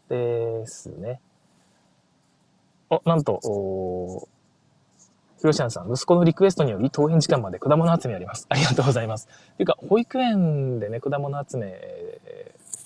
[0.09, 1.19] ですね。
[2.89, 3.39] お、なんと、
[5.39, 8.45] ひろしゃんさん、息子のリクエストにより、当編時間まで果物集めあります。
[8.49, 9.27] ありがとうございます。
[9.57, 11.79] というか、保育園でね、果物集め、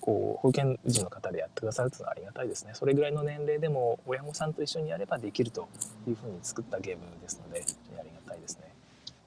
[0.08, 5.68] こう保育園児の方でやってくださるというのはありがたいですねそれぐらいの年齢でも親御さんと一緒にやればできると
[6.08, 7.60] いうふうに作ったゲームですので
[8.00, 8.74] ありがたいですね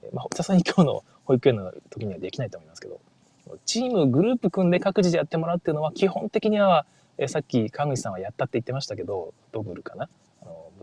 [0.01, 2.99] えまあさすがに今日の保育園の時にはできないと思いますけど
[3.67, 6.87] チームグループ組んで各自でやってもらうっていうのは基本的には
[7.19, 10.09] えさっき川口さんはやったって言ってましたけどドブルかな？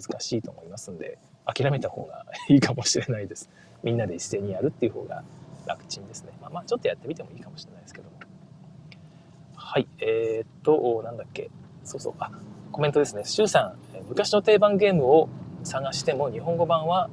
[0.01, 3.51] 難しいと思いますんで諦めた方が いいかもしれないです
[3.83, 5.23] みんなで一斉にやるっていう方が
[5.67, 8.19] 楽ちんですねまあ、まあちょっとやってみてもいいかもしれないですけども
[9.71, 11.51] はい、えー、っと、なんだっけ。
[11.85, 12.31] そうそう、あ、
[12.73, 13.25] コメントですね。
[13.27, 15.29] シュウさん、昔の定番ゲームを
[15.63, 17.11] 探しても日本語版は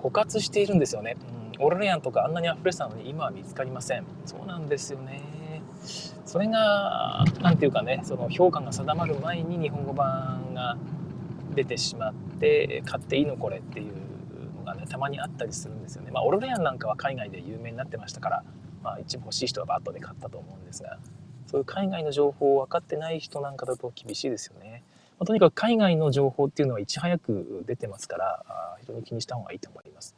[0.00, 1.16] 枯渇しているんですよね。
[1.58, 4.04] うん、オルレアンとかあんなに溢れてたのに今は見つかりません。
[4.26, 5.22] そうなんですよね。
[6.24, 10.76] それが、なんていうかね、その評価が定まる前に日本語版が
[11.54, 13.92] 出てしまって、買っていいのこれっていう
[14.58, 16.10] のがね、たまにあったりするんですよね。
[16.10, 18.44] まあ、オルレアンなんかは海外で有名になってましたから、
[18.82, 20.98] まあ、一部欲しい人はバットで買ったと思うんですが、
[21.46, 24.82] そういう海外の情報を分かってない人なんかだと厳しいですよね。
[25.18, 30.16] まあ、とにかく海外の情報っていうのはいち早く出てますからあ非常に気にした方がいいと思います。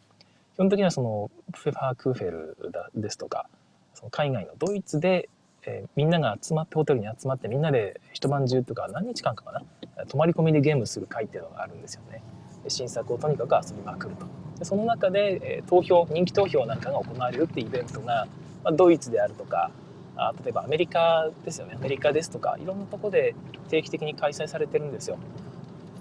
[0.55, 2.57] 基本的にはそのフェファークーフェル
[2.95, 3.49] ですとか
[3.95, 5.29] その海外のドイツで、
[5.67, 9.63] えー、みんなが集まってホテルに集まってみんなで一晩中とか何日間かかな
[10.07, 12.23] 泊まり込みでゲームする会っていうのがあるんですよね。
[12.69, 14.27] 新作をとにかく遊びまくると。
[14.59, 18.27] でその中で、えー、投票人気投票なんかが行われるっていうイベントが、
[18.63, 19.71] まあ、ドイツであるとか
[20.17, 23.35] あ例えばアメリカですよねアメリカですとかいろんなとこで
[23.69, 25.19] 定期的に開催されてるんですよ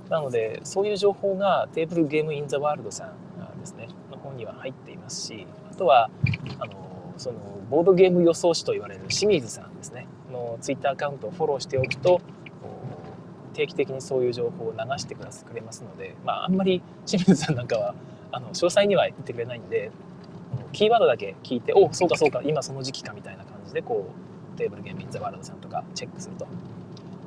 [0.09, 6.09] なのでそういう情報がテーブルゲームインザワールドさんですねの方には入っていますしあとは
[6.59, 10.07] あのそのボードゲーム予想士と言われる清水さんですね。
[10.31, 12.21] のツイッターアカウントをフォローしておくと
[13.53, 15.23] 定期的にそういう情報を流してく
[15.53, 17.95] れますので、まあ、あんまり清水さんなんかは
[18.31, 19.91] あの詳細には言ってくれないんで
[20.71, 24.09] キーワードだけ聞いておそうかそうか今その時期かみたいな感じでこ
[24.55, 26.47] うテーブルゲームインザワールドさんとかチェックすると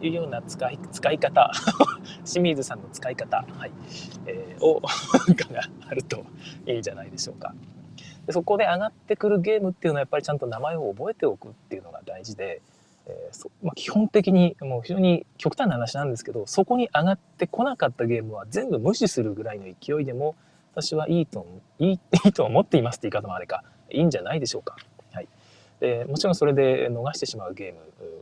[0.05, 1.51] いうような使い使い方
[2.25, 3.70] 清水さんの使い方、はい
[4.27, 4.88] えー、を が
[5.88, 6.25] あると
[6.66, 7.55] いいんじゃないでしょうか。
[8.27, 12.61] でそこで上がってくるゲームっていうのはやっぱりちゃんと名前を覚えておくっていうのが大事で、
[13.07, 20.35] えーまあ、基本的にもう非常に極端な話なんですけどそこに上がってこなかったゲームは全部無視するぐらいの勢いでも
[20.73, 21.47] 私はいいと
[21.79, 24.77] いい いいと思っていますって言い方もあれかいいんじゃないでしょうか。
[25.12, 25.29] はい、
[25.81, 27.81] でもちろんそれで逃してしまうゲーム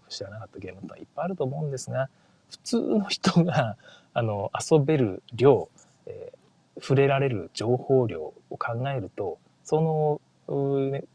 [0.09, 2.09] 知らなかったゲームっていっぱいあると思うんですが
[2.51, 3.77] 普通の人が
[4.13, 5.69] あの遊べる量、
[6.07, 10.21] えー、触れられる情報量を考えるとその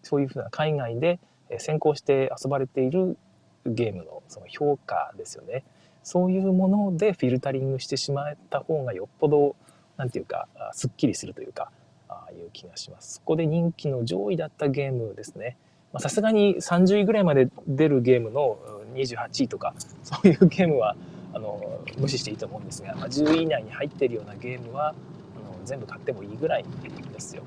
[0.02, 1.20] そういうふうな海外で
[1.60, 3.18] 先行して遊ばれている
[3.66, 5.64] ゲームのその評価ですよね。
[6.04, 9.56] そういうものでフィルタリングしてしまった方がよっぽど
[9.98, 11.72] 何て言うかすっきりするというか
[12.08, 13.16] ああいう気がします。
[13.16, 15.58] そこで人気の上位だったゲームですね。
[15.98, 18.60] さすがに30位ぐらいまで出るゲームの
[18.94, 20.96] 28位とか そういうゲームは
[21.34, 24.96] あの無視していいと思うんですが、まあ、10位以内に入っているようなゲームはあの
[25.66, 26.66] 全部買ってもいいぐらい
[27.14, 27.44] ですよ。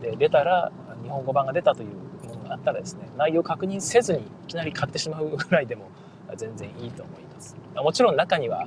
[0.00, 5.90] で出たら日本語版が出たというものがあったらですね内容確認せずにいきなり買ってしまうぐらいでも
[6.36, 7.56] 全然いいと思います。
[7.74, 8.66] もちろん中には、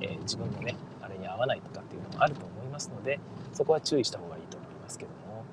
[0.00, 3.20] えー、自分のねあれに合わないとかっていうのもあると思いますので
[3.52, 5.44] そこは注意した方がいいと思いますけども、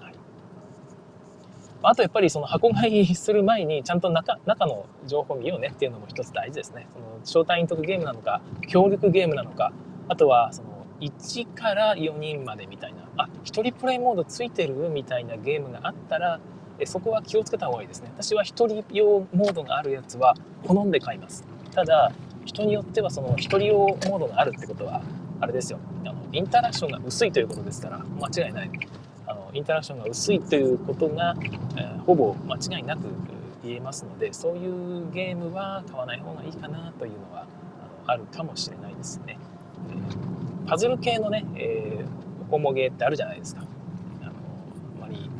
[0.00, 0.14] はい、
[1.82, 6.86] あとやっぱりその箱買いする前にちゃんと中中の情報を見ようねっていうのも一つ大事ですね。
[6.92, 9.72] その招待員得ゲームなのか協力ゲームなのか
[10.08, 14.88] あとはその1から4人までみたいなあ1人プレイモードついてる？
[14.88, 16.40] みたいなゲームがあったら
[16.84, 18.10] そこは気をつけた方がいいですね。
[18.14, 20.34] 私は1人用モードがあるやつは
[20.66, 21.44] 好んで買います。
[21.72, 22.12] ただ
[22.44, 25.02] 人によってはその1人用モードがあるってことは
[25.40, 25.78] あれですよ。
[26.04, 28.70] あのインタラクションが薄いということですから間違いない。
[29.26, 31.34] あのインタラクションが薄いということが、
[31.76, 33.02] えー、ほぼ間違いなく
[33.62, 37.42] 言えますのでそういうゲームは買わない方がいいかなというのは
[38.06, 39.38] あのあるかもしれないですね、
[39.90, 42.06] えー、パズル系のね、えー、
[42.48, 43.62] ホモゲーってあるじゃないですか。
[44.22, 44.32] あのあ
[45.00, 45.30] まり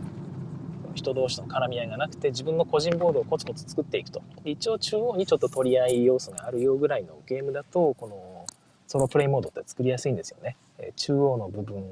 [0.94, 4.22] 人同士の絡み合いがなくて自分の個人ボードをコツコツ作っていくと。
[4.44, 8.46] 一応中央にちょっと取り合い要素があるよぐらいのゲームだとこの
[8.86, 11.84] ソロプレイモードって作りやすいんですよね、え中央の部分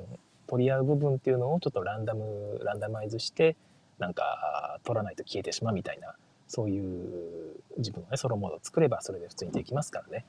[0.46, 3.57] 取り合う部分っていうのをちょっとランダムランダマイズして
[3.98, 6.14] なんか取らないと消えてしまうみたいな
[6.48, 10.24] そういう自分のねソロモードを作ればそれで普通にできますからね。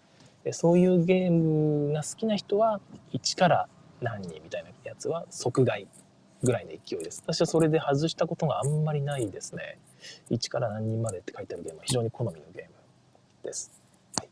[0.51, 2.79] そういうゲームが好きな人は
[3.13, 3.67] 1から
[4.01, 5.87] 何人みたいなやつは即買い
[6.43, 7.23] ぐらいの勢いです。
[7.25, 9.79] 私はそれで外したことがあんまりないですね。
[10.29, 12.69] 1から何人までって書いてあるゲームは非常に好みのゲーム
[13.43, 13.71] です、
[14.17, 14.29] はい、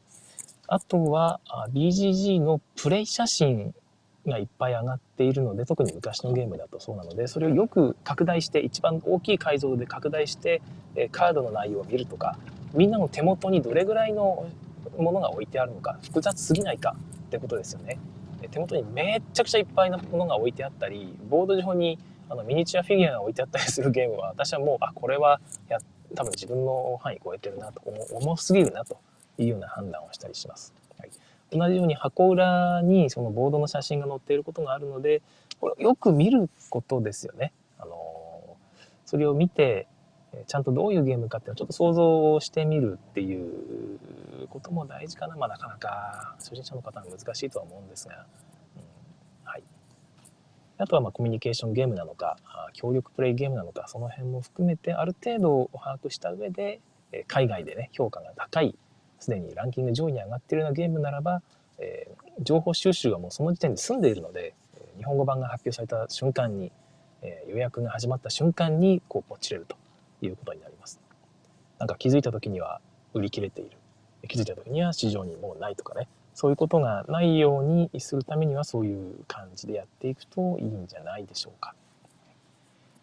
[0.67, 1.39] あとは
[1.73, 3.73] BGG のプレイ写真
[4.25, 10.61] がいっぱい上がっているので特に昔のゲームだとそうなのでそれをよく拡大して一番大きい解像度で拡大して
[11.11, 12.37] カードの内容を見るとか
[12.73, 14.47] みんなの手元にどれぐらいの
[14.97, 16.95] ものが置いてあるのか複雑すぎないか
[17.27, 17.99] ってことですよね。
[18.55, 25.77] 手元にめっちゃくちゃいっぱいなものが置いてあったりボード上にあのミニチュアフィギュアが置いてあったりするゲームは私はもうあこれはや
[26.15, 27.81] 多分自分の範囲超えてるなと
[28.13, 28.97] 重すぎるなと
[29.37, 30.73] いうような判断をしたりします。
[30.97, 31.09] はい
[31.51, 35.21] 同じように箱裏にそのボードの写真が載っていることがあるので
[35.59, 37.51] これよく見ることですよね。
[37.77, 37.95] あの
[39.05, 39.87] それを見て
[40.47, 45.35] ちゃんとどういうゲームかっていうのをちょっと想像してみるっていうことも大事かな。
[45.35, 48.25] まあなかなか初心者の方は難しいとは思うんですが。
[50.77, 52.37] あとはまコミュニケーションゲームなのか、
[52.73, 56.81] 協力プレイゲームなのか、その辺も含めてある程度を把握した上で、
[57.27, 58.75] 海外でね、評価が高い
[59.19, 61.41] すでにランキング上位に上がっているようなゲームならば、
[61.79, 64.53] えー、情報収集がもうその時点で済んでいるので、
[64.97, 66.71] 日本語版が発表された瞬間に、
[67.21, 69.77] えー、予約が始まった瞬間にこうポチれると
[70.21, 70.99] いうことになります。
[71.79, 72.81] なんか気づいた時には
[73.13, 73.77] 売り切れている。
[74.27, 76.07] 気づいた時には市場にもうないとかね。
[76.35, 81.73] そういうことがないようにするためにはそういう感じでやっていくといいんじゃないでしょうか。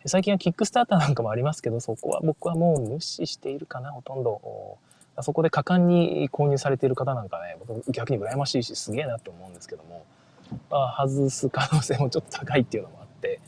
[0.05, 4.79] 最近はキックスターターなんかもありますけど、そこは僕はもう無視しているかな、ほとんど。
[5.23, 10.05] そこで果敢に購入されている方なんかね、僕逆に羨ましいし、すげえなって思うんですけども、
[10.71, 13.41] まあ、外す可能性もちょっと高いっていうのもあって、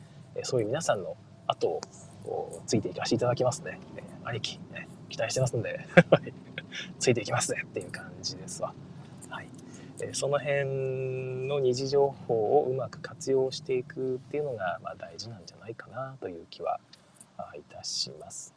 [0.45, 1.16] そういう皆さんの
[1.47, 1.80] 後
[2.24, 3.80] をついていかせていただきますね。
[4.24, 5.87] 兄貴、ね、期待してますんで
[6.99, 8.72] ついていきますねっていう感じですわ。
[10.12, 16.80] その辺の二次情報をうまく活用していくっていうのが、まあ、大事なんじゃないかなという気は
[17.55, 18.55] いたします。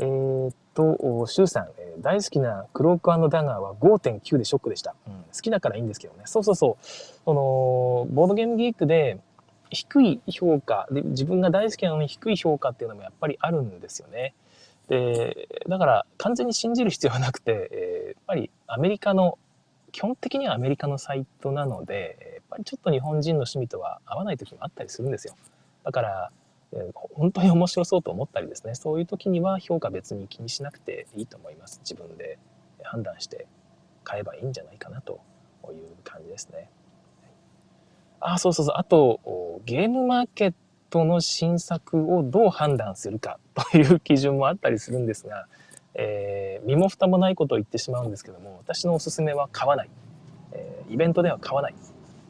[0.00, 5.12] えー、っと、シュウさん、え、大好きなクロークダガーは5.9でショックでした、うん。
[5.24, 6.22] 好きだからいいんですけどね。
[6.24, 6.84] そうそうそう。
[7.24, 9.18] その、ボードゲームギークで
[9.70, 14.34] 低い評価で、自分が大好きなのに低い評価っていうのもやっぱりあるんですよね。
[14.88, 19.38] で、だから完全に信じる必要はなくて、えー、やっぱりアメリカの、
[19.92, 25.34] 基本的にはアメリカのサイトなので、やっぱりちょっと日本人の趣味とは合わない時もあったりするんですよ。
[25.84, 26.30] だから、
[26.72, 32.38] え本当に面白そうと思ったりですねそういう時には評価別に気にしなくていいと思います自分で
[32.82, 33.46] 判断して
[34.04, 35.20] 買えばいいんじゃないかなと
[35.72, 36.70] いう感じですね。
[38.20, 38.74] あ、そうそうそう。
[38.78, 40.56] あと、ゲームマーケット
[41.04, 45.46] の新作をどう判断するかという基準もあったりするんですが、
[45.94, 49.90] えー、身も蓋もないことを言ってしまうんですけども、私のおすすめは買わない。
[50.52, 51.74] えー、イベントでは買わない。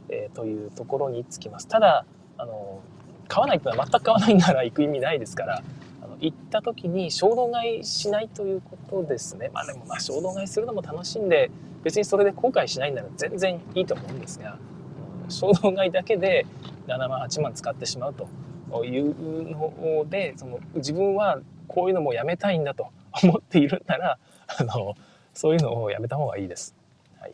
[0.08, 1.68] えー、というところにつきます。
[1.68, 2.04] ただ、
[2.38, 2.80] あの、
[3.28, 5.62] 買わないというのは全く買わないなら行く意味ないですから、
[6.02, 9.50] あの行った時に衝動買いしないということですね。
[9.52, 11.50] まあでもまあ衝動買いするのも楽しんで、
[11.84, 14.58] 別にそれで後悔しないなら全然いいと思うんですが、
[15.28, 16.46] 衝動買いだけで
[16.86, 18.28] 7万8万使ってしまうと
[18.84, 22.88] いうのでその自分はこういうのもやめたいんだと
[23.22, 24.18] 思っているなら
[24.58, 24.94] あの
[25.34, 26.74] そういうのをやめた方がいいです。
[27.20, 27.32] はい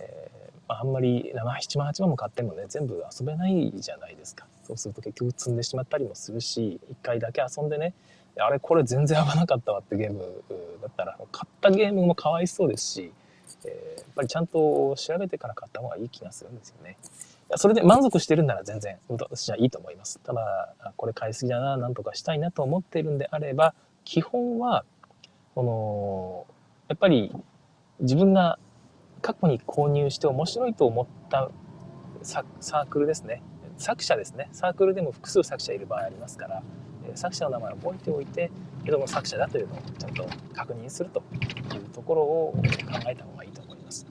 [0.00, 4.46] えーまあ、あんまり7、7万8万も買ってもね全部遊べないじゃないですか。
[4.64, 7.94] そうすると結局積んでしまったりもするし1回だけ遊んでね
[8.36, 10.42] あれこれ全然合わなかったわってゲーム
[10.82, 13.12] だったら買ったゲームもかわいそうですし、
[13.66, 16.96] えー、やっぱりちゃんと調べてから買った方がいい気がするんですよね。
[17.54, 20.18] それで満足してるなら全然私はいいと思います。
[20.20, 24.84] ただ、これ買いすぎだな、なんとかしたいなと思っているんであれば、基本は、
[25.54, 26.46] この、
[26.88, 27.32] やっぱり
[28.00, 28.58] 自分が
[29.22, 31.50] 過去に購入して面白いと思った
[32.22, 33.42] サークルですね。
[33.78, 34.48] 作者ですね。
[34.52, 36.62] サークルでも複数作者いる場合ありますから、
[37.14, 38.50] 作者の名前を覚えておいて、
[38.90, 41.22] どの作者だというのをちゃんと確認すると
[41.74, 42.62] いうところを考
[43.08, 44.06] えた方がいいと思います。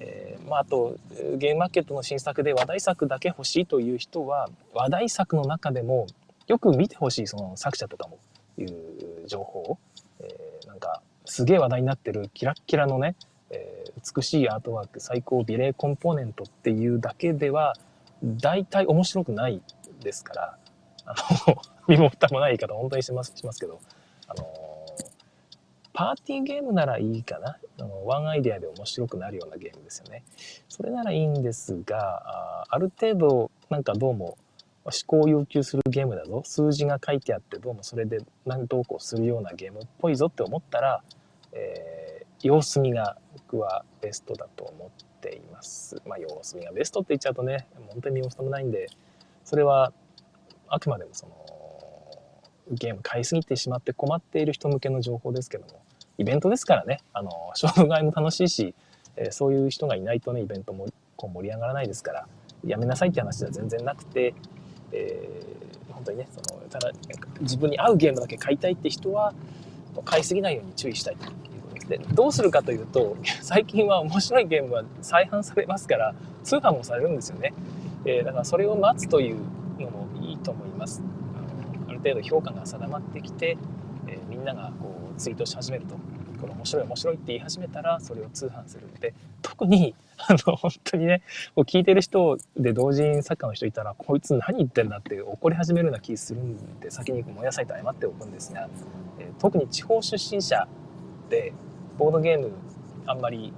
[0.00, 0.96] えー、まあ、あと
[1.36, 6.06] ゲームマーケットの新作で話題作だけ欲しいという人は話題作の中でも
[6.46, 8.18] よく見てほしいその作者とかも
[8.58, 9.78] いう情報を、
[10.20, 13.14] えー、なんかすげえ話題になってるキラッキラのね、
[13.50, 17.74] えー、美しいアートワーク最高美麗コンポーネントっていうだけでは
[18.22, 19.62] 大体面白くない
[20.00, 20.58] ですから
[21.06, 21.14] あ
[21.46, 21.56] の
[21.96, 23.80] 身も蓋もない言い方本当にしますしますけど
[24.28, 24.46] あの
[25.94, 27.58] パーティーゲームならいいかな。
[27.78, 30.24] あのワンアイデアで面白くなるようなゲームですよね。
[30.68, 34.38] それならいいんですが、あある程度なんかどうも
[34.84, 36.42] 思考を要求するゲームだぞ。
[36.46, 41.02] 数字が書いてあってどうもそれで何どうこうするようなゲームっぽいぞって思ったら、
[41.52, 46.00] えー、様子見が僕はベストだと思っています。
[46.06, 48.88] まあ様子見がベストって言っちゃうとね、本当に身も蓋もないんで、
[49.44, 49.92] それは
[50.68, 51.41] あくまでもその
[52.70, 55.82] ゲーム買いすぎてしまって困っている人向けの情報ですけども、
[56.18, 58.74] イベントですからね、あの、衝動買いも楽しいし、
[59.16, 60.86] えー、そういう人がいないとね、イベントも
[61.16, 62.26] こう盛り上がらないですから、
[62.64, 64.34] やめなさいって話では全然なくて、
[64.92, 66.92] えー、本当にね、その、ただ、
[67.40, 69.34] 自分に合うゲームだけ買いたいって人は、
[70.04, 71.30] 買いすぎないように注意したいという
[71.62, 71.88] ことです。
[71.88, 77.52] で、どうするかというと、 最近は面白いゲームは再販されますから、通販もされるんですよね。
[78.04, 79.36] えー、だからそれを待つという
[79.78, 81.02] のもいいと思います。
[82.02, 83.56] 程度評価が定まってきて、
[84.08, 85.96] えー、みんながこうツイートし始めると。
[86.42, 91.22] これ面白い面白いって言い始めたらそれを通販するので特に あの本当にね
[91.54, 98.68] こう聞いてる人で同人作家の人いたらこいつ何言ってんだって怒り始めるような気するんで先に燃やさいと謝っておくんですが、
[99.20, 100.66] えー、特に地方出身者
[101.30, 101.52] で
[101.96, 102.50] ボードゲーム
[103.06, 103.52] あんまり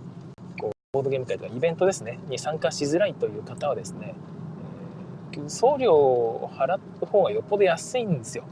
[0.60, 4.14] こうボードゲーム会とかイベントですねに参加しづらいという方はですね
[5.48, 8.44] 送料を払う方がよっぽど安いんですよ。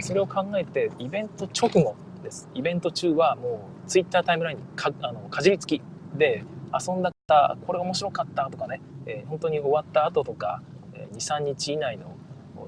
[0.00, 2.48] それを考えて、イベント直後です。
[2.54, 5.82] イベント中はもう Twitter タイムラインにかあのかじりつき
[6.16, 10.62] で遊んだ方、これ面白かったとかね、えー、本当に終わった後とか、
[10.94, 12.16] えー、2、3日以内の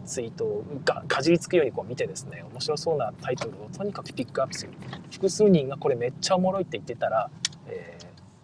[0.04, 4.72] ツイートがかじりつくようにこう見てですね、面白そうなタイトルをとにかくピックアップする。
[5.10, 7.30] 複数人がこれめっちゃおもろいって言ってたら、
[7.68, 7.98] え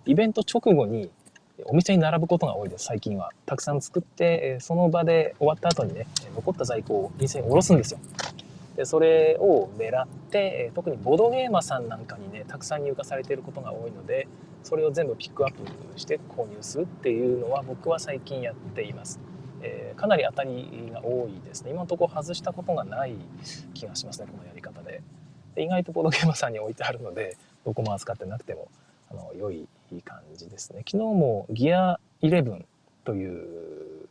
[0.07, 1.11] ー、イベント直後に
[1.67, 3.31] お店に並ぶことが多いです、最近は。
[3.47, 8.01] たくさん作って、その場で終わった後にね、残った在庫を店に下ろすんですよ。
[8.77, 14.29] でそれを狙って、特にボードゲーマーさんなんかにね、たくさん入荷されていることが多いので、
[14.63, 19.21] それを全部ピックアップして購入するっていうのは僕は最近やっています。
[19.63, 21.71] え、かなり当たりが多いですね。
[21.71, 23.15] 今のところ外したことがない
[23.75, 25.03] 気がしますね、このやり方で。
[25.55, 28.69] で意外とボードゲーマーさんに置いてあるので、どこも扱ってなくても
[29.11, 29.67] あの良い
[30.05, 30.79] 感じですね。
[30.87, 32.65] 昨日もギア11
[33.05, 34.09] という、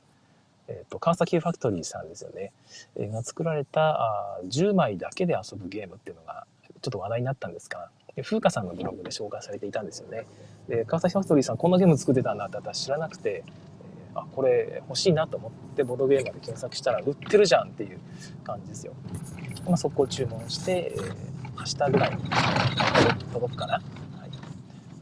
[0.68, 2.52] えーと、川崎ファクトリーさんですよね、
[2.98, 6.46] えー、が作られたあ10枚だけで遊ぶゲームっていうのが
[6.82, 7.90] ちょっと話題になったんですが、
[8.24, 10.26] 風花さんのブログで紹介されていたんですよね。
[10.68, 13.44] で川崎ファクトリーさんこんなゲーム作ってたんだって私知らなくて、
[14.12, 18.00] えー、あこれ欲しいなと思ってボードゲームで検索したら売ってるじゃんっていう
[18.44, 18.94] 感じですよ。
[19.66, 21.14] まあ、そこを注文して、えー、
[21.58, 22.24] 明日ぐらいに
[23.34, 23.82] 届くかな。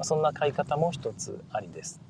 [0.03, 2.01] そんな買い方も一つありです。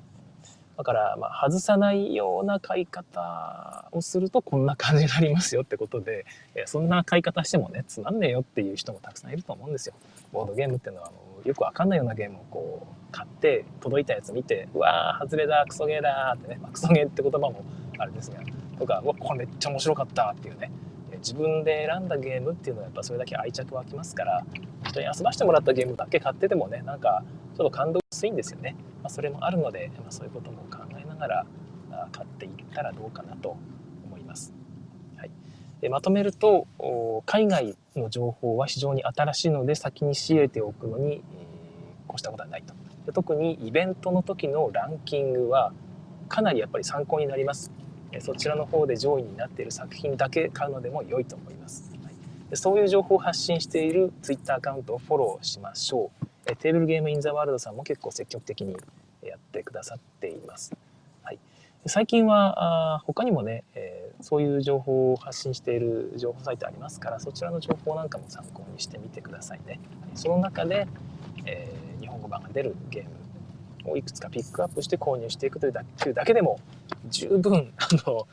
[0.78, 6.24] だから、ま、外さないような買い方をするとこんな感じになりますよってことで、
[6.54, 9.94] えそんな買い方してもね、つまんねえよっていう人もたくさんいると思うんですよ。
[10.32, 11.10] ボードゲームっていうのは、
[11.44, 17.64] よくわかんないようなゲームをこう、買って、届いたやつ見て、うわー、外れだ、クソゲーだってね、まあ、クソゲーって言葉も
[17.98, 18.38] あれですが、
[18.78, 20.70] とか、うわ、これめっちゃ面白かったっていうね、
[21.18, 24.44] 自分で選んだゲームっていうのはやっぱそれだけ愛着湧きますから
[24.84, 27.22] 人に遊ばしてもらったゲームだけ買っててもねなんか
[27.56, 31.46] ちょっと感動薄いんですよね、まあ、それもあるので、まあ、そういうことも考えながら
[32.12, 33.56] 買っていったらどうかなと
[34.04, 34.54] 思います、
[35.16, 35.30] はい、
[35.80, 36.66] でまとめると
[37.26, 42.74] 海外の情報は非常に新しいので先に仕入れておくのに、えー、越したことはないと。
[43.06, 45.72] で特にイベントの時のランキングは
[46.28, 47.72] かなりやっぱり参考になります。
[48.20, 51.90] そちらの方で上位になっている作品だけ買うのでも良いと思います。
[52.02, 52.18] はい
[52.50, 56.26] でそういう情報を発信している Twitter アカウントをフォローしましょう。
[56.46, 58.76] えテーブルゲームインザワールドさんも結構積極的に
[59.22, 60.72] やってくださっています。
[61.22, 61.38] はい、
[61.84, 69.78] 最近はあ他にもね、えー、そういう情報を発信している情報サイトありますからそちらの情報なんかも参考にしてみてくださいね。
[70.14, 70.88] その中で、
[71.44, 73.10] えー、日本語版が出るゲーム
[73.90, 75.84] をいくつかピックアップして購入していくというだ
[76.24, 76.60] けでも
[77.10, 78.26] 十分 あの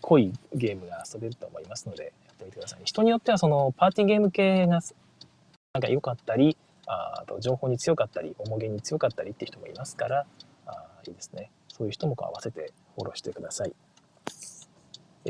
[0.00, 2.80] 濃いゲームが遊べると思いますのでやってみてください。
[2.84, 4.80] 人によってはそのパーティーゲーム系が
[5.74, 10.26] なんか良かったりあと情報に強かったり重げに強かったりって人もいますから
[10.66, 13.72] あいいですねそういう人も合わせてフォローしてください。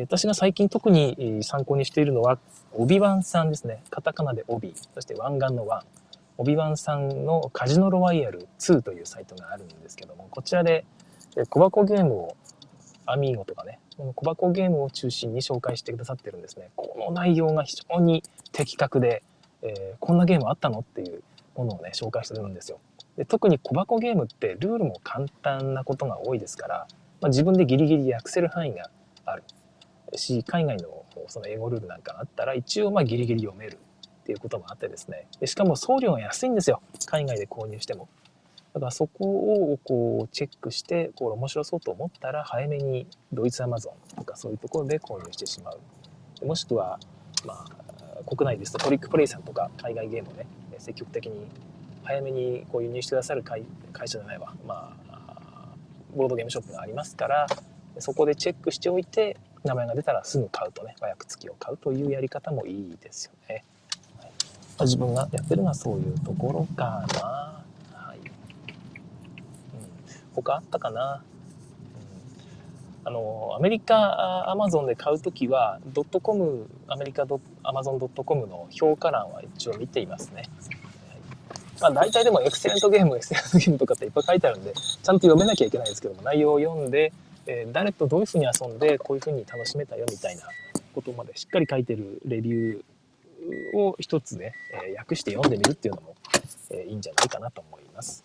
[0.00, 2.38] 私が最近特に参考にしているのは、
[2.74, 3.82] オビワンさんですね。
[3.90, 5.82] カタカナでオビ、そして湾岸の湾。
[6.38, 10.84] オビワンさんのカジノロワイヤル2というサイトがあるんですけども、こちらで
[11.48, 12.36] 小箱ゲームを、
[13.08, 16.70] アミーゴとかね、この小箱ゲームを中心に紹介してくださってるんですね。
[16.74, 18.22] この内容が非常に
[18.52, 19.22] 的確で、
[19.62, 21.22] えー、こんなゲームあったのっていう
[21.54, 22.80] ものをね、紹介してるんですよ。
[23.16, 26.86] で特に小箱ゲームってルールも簡単なことが多いですから、
[27.20, 28.90] まあ、自分でギリギリ訳せる範囲が
[29.24, 29.44] ある
[30.14, 33.78] し、海外のその英語ルールなんかあったら一応まあギリギリ読める
[34.26, 35.28] っていうこともあってですね。
[35.38, 36.82] でしかも送料が安いんですよ。
[37.06, 38.08] 海外で購入しても。
[38.74, 46.44] だからそこをこうチェックしてこう面白そうと思ったら早めにドイツアマゾンとかそういうところで購入してしまう。
[46.44, 46.98] もしくは
[47.46, 50.46] まあ国内ですとトリックプレイさんとか海外ゲームをね
[50.78, 51.46] 積極的に
[52.02, 53.62] 早めにこう輸入してくださる会
[53.92, 55.68] 会社じゃないわまあ
[56.16, 57.46] ボードゲームショップがありますから
[58.00, 63.64] そこでチェックしておいて名前が出たらすぐ買うとね和訳付きを買うというやり方もいいですよね。
[64.84, 67.20] 自分がやってるのはそういうところかな。
[67.94, 68.18] はい。
[68.18, 68.24] うん、
[70.34, 71.22] 他あったかな。
[73.00, 80.44] うん、あの、アメリカ、アマゾンで買うときは、ドットコム、アメリカドアマゾンドットコムの評価欄は一応見ていますね。
[81.80, 87.12] まあ、大体でもエクセレントゲーム、エクセレントゲームとかっていっぱい書いてあるんで、ちゃんと読めなきゃいけないですけども、内容を読んで、
[87.46, 90.42] えー、誰とどういうふうに遊んで、こういうふうに楽しめたよみたいな
[90.94, 92.82] ことまでしっかり書いてるレビュー
[93.74, 94.52] を一つね、
[94.88, 96.14] え訳して読んでみるっていうのも、
[96.70, 98.24] えいいんじゃないかなと思います。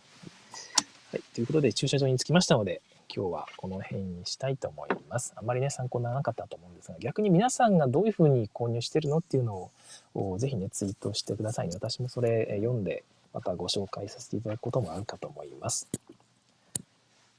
[1.12, 2.82] はい、ということで駐車場に着きましたので
[3.14, 5.34] 今日はこの辺にしたいと思います。
[5.36, 9.70] あんまりね参考にならなかったと思うんですが逆に皆さんがどういうふうに購入してるのっていうの
[10.16, 11.74] をぜひねツイートしてくださいね。
[11.74, 13.04] 私もそれ読んで
[13.34, 15.90] またご紹介させていただくこともあるかと思います。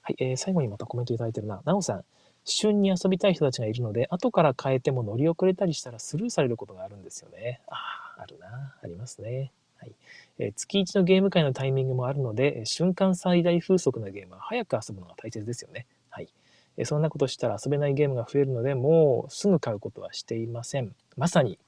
[0.02, 1.62] はい、えー、最後にまたコメントいただいてるな。
[1.64, 2.04] なおさん、
[2.44, 7.60] 旬に遊びたい人たちがいるので、後から変えても乗り遅れたりしたらスルーされることがあるんですよね。
[7.68, 7.74] あ
[8.18, 8.74] あ、あるな。
[8.82, 9.52] ありますね。
[9.78, 9.92] はい。
[10.38, 15.86] えー、月1のゲーム会のタイミングもあるので、瞬間最大風速のゲームは早く遊ぶのが大切ですよね。
[16.10, 16.28] はい。
[16.76, 20.94] えー、そんなことしたら遊べないゲームが増えるので、もうすぐ買うことはしていません。
[21.16, 21.58] まさに、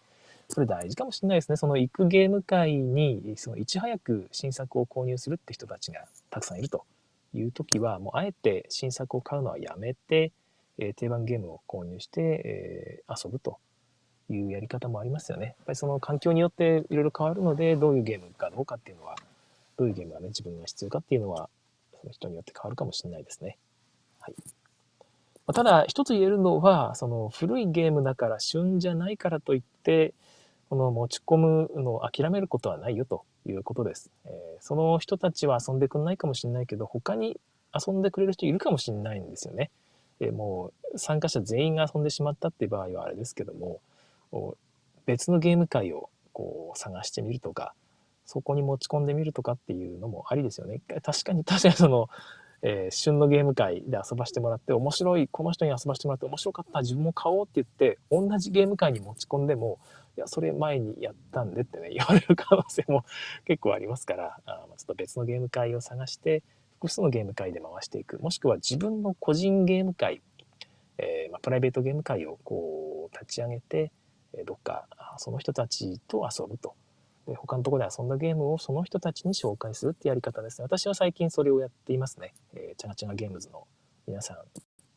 [0.49, 1.57] それ大事かもしれないですね。
[1.57, 6.85] その行くゲーム会に、そのいち早く新作を購入するって人たちがたくさんいると
[7.33, 10.33] いう時は、もうあえて新作を買うのはやめて、
[10.79, 13.59] え定番ゲームを購入して、え遊ぶと
[14.31, 15.47] いうやり方もありますよね。
[15.47, 19.17] やっぱりその環境によっていろいろ変わるので、どういうゲームかどうかっていうのは、
[19.77, 21.49] どういうゲームがね、自分が必要かっていうのは、
[22.01, 23.59] その人によって変わるかもしれないですね。
[24.21, 24.35] はい。
[25.47, 30.15] まただ、一つ言えるのは、その古いゲームだから旬じゃないからといって、
[30.71, 34.11] この持ち込むのを諦めることはないよということです。
[34.25, 37.39] えー、その人たちは遊んでくんないかもしれないけど、他に
[37.75, 39.71] 遊んでくれる人いるかもしれないんですよね。
[40.21, 43.81] えもう参加者全員が遊んでしまったっていう場合はあれですけども
[45.07, 47.75] 別のゲーム会をこう探してみるとか
[48.27, 50.81] そこに持ち込んでみるとかっていうのもありですよね。
[51.03, 52.09] 確かに確かにその、
[52.63, 59.79] えー、旬のゲーム会で遊ばしてもらって面白いこの人に遊ばしてもらって面白かった自分も買おうって言って同じゲーム会に持ち込んでも
[60.17, 63.05] いやそれ前にやったんでってね言われる可能性も
[63.45, 66.43] 結構ありますからあちょっと別のゲーム会を探して
[66.85, 68.19] 複数のゲーム会で回していく。
[68.21, 70.21] もしくは自分の個人ゲーム会、
[70.99, 73.91] えー、まあ、プライベートゲーム会をこう立ち上げて、
[74.35, 76.75] えどっかその人たちと遊ぶと。
[77.27, 80.65] で他のところで遊んだゲームをその人たちに紹介するってやり方ですね。
[80.65, 83.67] 私は最近それをやっていますね、えー、チャガチャガゲームズの
[84.07, 84.37] 皆さん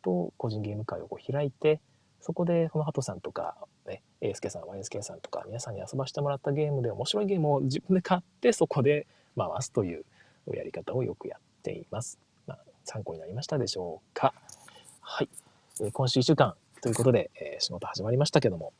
[0.01, 1.79] と個人ゲーム会をこう開いて
[2.19, 9.07] そこでこのハトさんとか、ね、エースケさん、ワインスケさんとか皆さんに遊ばしてもらったゲームで面白いゲームを自分で買ってそこで
[9.37, 10.03] 回すという
[10.53, 11.37] やり方をよくや
[11.67, 12.17] っています。
[12.47, 14.33] まあ、参考になりましたでしょうか。
[15.01, 15.29] はい。
[15.81, 18.71] えー、今週1週間ということで、えー、仕事始まりましたけども、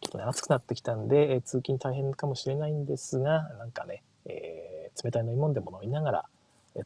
[0.00, 6.24] ちょっとね、暑くなってきたんで、えー、通勤大変かもしれないんですが、なんかね、え、冷たい飲み物でも飲みながら、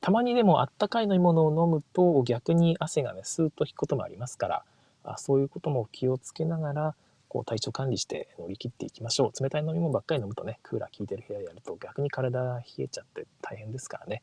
[0.01, 4.65] たまにでもあったかい飲み物を飲むと逆に汗がね、スーッと引くこともありますから、
[5.05, 6.95] あそういうことも気をつけながら、
[7.29, 9.43] こう体調管理して乗り切っていきましょう。
[9.43, 14.23] 冷たい飲み物ばっかり飲むとね、クーラー効いてる部屋やると逆に体が冷えちゃって大変ですからね、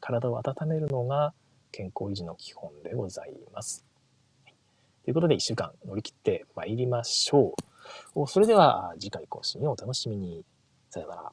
[0.00, 1.34] 体を温めるのが
[1.72, 3.84] 健康維持の基本でございます。
[5.04, 7.54] ということで1週間乗り切ってまいりましょ
[8.14, 8.26] う。
[8.26, 10.44] それでは次回更新をお楽しみに。
[10.90, 11.32] さよなら。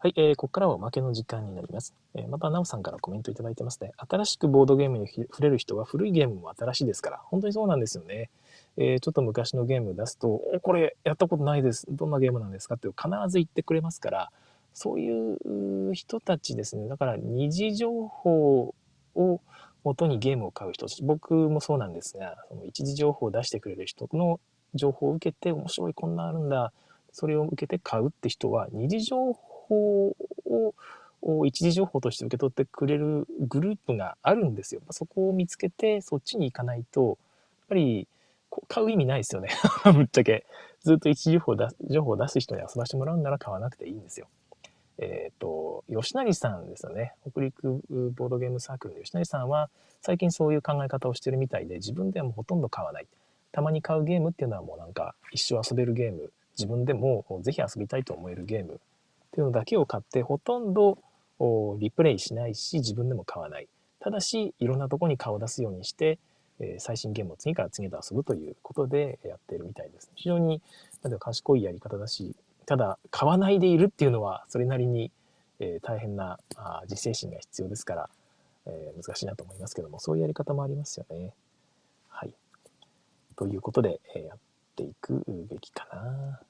[0.00, 1.92] はい、えー、ここからはおまけの時間になります。
[2.14, 3.90] えー、また、なおさんからコメントいただいてますね。
[3.96, 8.30] 新しくボードゲームに触れる人は古いゲームも新しいですから、本当にそうなんですよね。
[8.80, 11.84] えー、ちょっと昔のゲーム出すと、お、これやったことないです。
[11.90, 14.30] どんなゲームなんですかって必ず言ってくれますから、
[14.72, 16.86] そういう人たちですね。
[16.88, 18.74] だから二次情報
[19.16, 19.40] を
[19.82, 24.38] 元にゲームを買う人、僕もそうなんですが、その一次情報を出してくれる人の
[24.74, 26.72] 情報を受けて、面白いこんなあるんだ。
[27.10, 30.14] それを受けて買うって人は、二次情報
[31.22, 34.82] を一時情報として受け取ってくれるグループがあるんですよ。
[34.90, 37.16] そこを見つけてそっちに行かないと、やっ
[37.70, 38.06] ぱり
[38.68, 39.48] 買う意味ないですよね。
[39.94, 40.46] ぶっちゃけ。
[40.80, 44.28] ずっと一時情報出情報を出す人に遊ばしてもらうなら買わなくていいんですよ。
[44.98, 47.14] えっ、ー、と、吉成さんですよね。
[47.30, 47.82] 北陸
[48.14, 49.70] ボードゲームサークルの吉成さんは
[50.02, 53.06] 最近そういう考え方をしてるみたいで自分ではもうほとんど買わない。
[53.52, 58.76] たまに買うゲームっていうのはもうなんか一生遊べるゲーム、自分でもぜひ遊びたいと思えるゲームっ
[59.32, 60.98] ていうのだけを買ってほとんど
[61.78, 63.68] リプレイしないし自分でも買わない。
[64.00, 66.18] ただしいろんなとこに顔を出すようにして、
[66.60, 70.10] え最新ゲームを次から次へと遊ぶということでやってるみたいです。
[70.14, 70.60] 非常に
[71.02, 72.34] なんか賢いやり方だし、
[72.66, 75.10] ただ買わないでいるっていうのはそれなりに、
[75.60, 78.10] え大変なあ自制心が必要ですから、
[78.66, 81.32] え難しいなと思いますけども、そういうやり方もありますよね。
[82.08, 82.34] はい。
[83.36, 84.38] ということで、えやっ
[84.76, 86.40] ていくべきかな。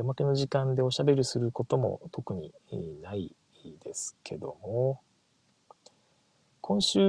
[0.00, 2.52] おまけの時間でおしゃべりすることも特に
[3.02, 3.34] ない
[3.82, 5.00] ですけども、
[6.68, 7.00] 今週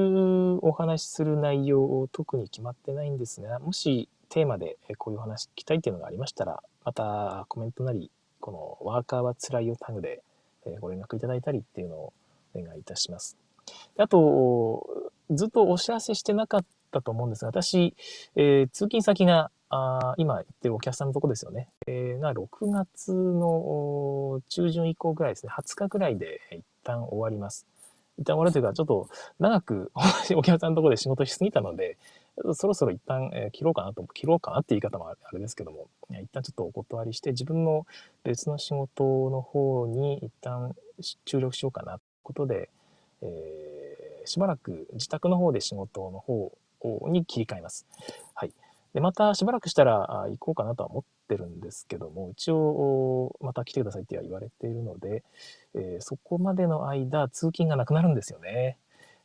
[0.61, 10.21] お話しする内容を特に決まってないんですが、もしテーマでこういうお話聞きたいっていうのがありましたら、またコメントなり、このワーカーはつらいよタグで
[10.79, 12.13] ご連絡いただいたりっていうのを
[12.55, 13.35] お願いいたします。
[13.97, 17.93] あと、ずっとお知らせしてなかったと思うんですが、私、
[18.37, 21.67] えー、通勤先があ今言ってるお客さんのとこですよね。
[21.85, 25.51] えー、が6月の中旬以降ぐらいですね。
[25.51, 27.67] 20日ぐらいで一旦終わります。
[28.19, 29.09] 一旦終わるというか、ちょっと
[29.39, 29.91] 長く
[30.35, 31.97] お客さんのところで仕事しすぎたので、
[32.53, 37.85] そろそろ一旦、え切ろうかなと、切ろうかなって言い方もあれですけども、一旦ちょっとお断りして、自分の
[38.23, 40.75] 別の仕事の方に一旦
[41.25, 42.69] 注力しようかなということで、
[43.21, 46.51] えー、しばらく自宅の方で仕事の方
[47.09, 47.85] に切り替えます。
[48.33, 48.53] はい。
[48.93, 55.23] で、またしばらくしたら行こうかなとは思っててるんですけども、一応また来てくださいって言われているので、
[55.75, 58.77] えー、そこまでの間、通勤がなくなるんですよね。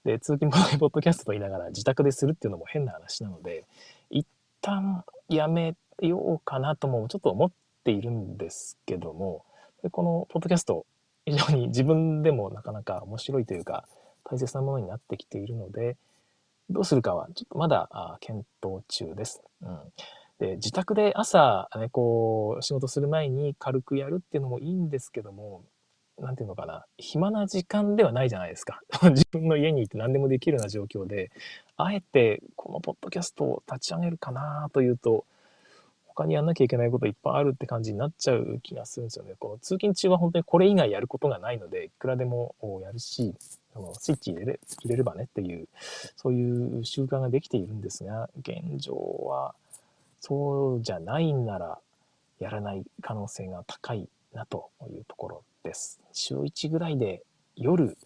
[0.05, 3.65] で、通勤ポッドキャストと言いながら自宅でするっていうのも変な話なので、
[4.11, 4.27] 一
[4.61, 7.51] 旦やめようかなともちょっと思っ
[7.85, 9.45] ているんですけども、
[9.83, 10.87] でこのポッドキャスト、
[11.25, 13.89] 非常に 自分でもなかなか面白いというか、
[14.25, 15.97] 大切なものになってきているので、
[16.71, 19.43] どうするかはちょっとまだ検討中です。
[19.63, 19.79] うん、
[20.39, 25.63] で自宅で朝、ね、こう仕事する前に軽くやるっていうのもいいんですけども、
[26.19, 28.81] なんていうのかな、暇な時間ではないじゃないですか。
[29.11, 31.31] 自分の家にいて何でもできるような状況で、
[31.77, 35.25] あえてこのポッドキャストを立ち上げるかなというと、
[36.07, 39.35] 他にやんなきゃいけないこといっぱいあるって感じになっちゃう気がするんですよね。
[39.39, 43.35] この通勤中は本当にこれ以外やることがないので、いくらでもやるし、
[43.99, 45.67] スイッチ入れれ入れればねっていう、
[46.15, 49.57] そういう習慣ができているんですが、現状は
[50.27, 51.79] そうじゃないんなら
[52.41, 56.01] やらない可能性が高いなというところです。
[56.15, 57.23] 週1ぐらいで
[57.57, 57.99] 夜、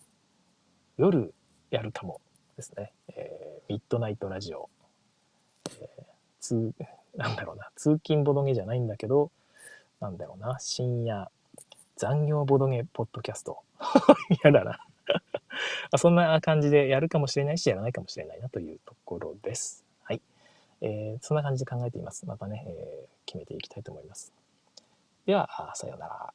[0.96, 1.32] 夜
[1.70, 2.20] やるかも
[2.56, 2.92] ですね。
[3.14, 4.68] えー、ミッドナイトラジオ。
[5.80, 6.04] えー、
[6.40, 6.72] 通、
[7.14, 9.30] なんだろうな、通勤ボドゲじゃないんだけど、
[10.00, 11.30] なんだろうな、深夜
[11.94, 13.62] 残業ボドゲポッドキャスト。
[14.42, 14.84] 嫌だな
[15.96, 19.87] そんな感じでやるかもしれないし、やらないかもしれないなというところです。
[20.80, 22.26] えー、そんな感じで考えています。
[22.26, 24.32] またね、えー、決めていきたいと思います。
[25.26, 26.32] では、さようなら。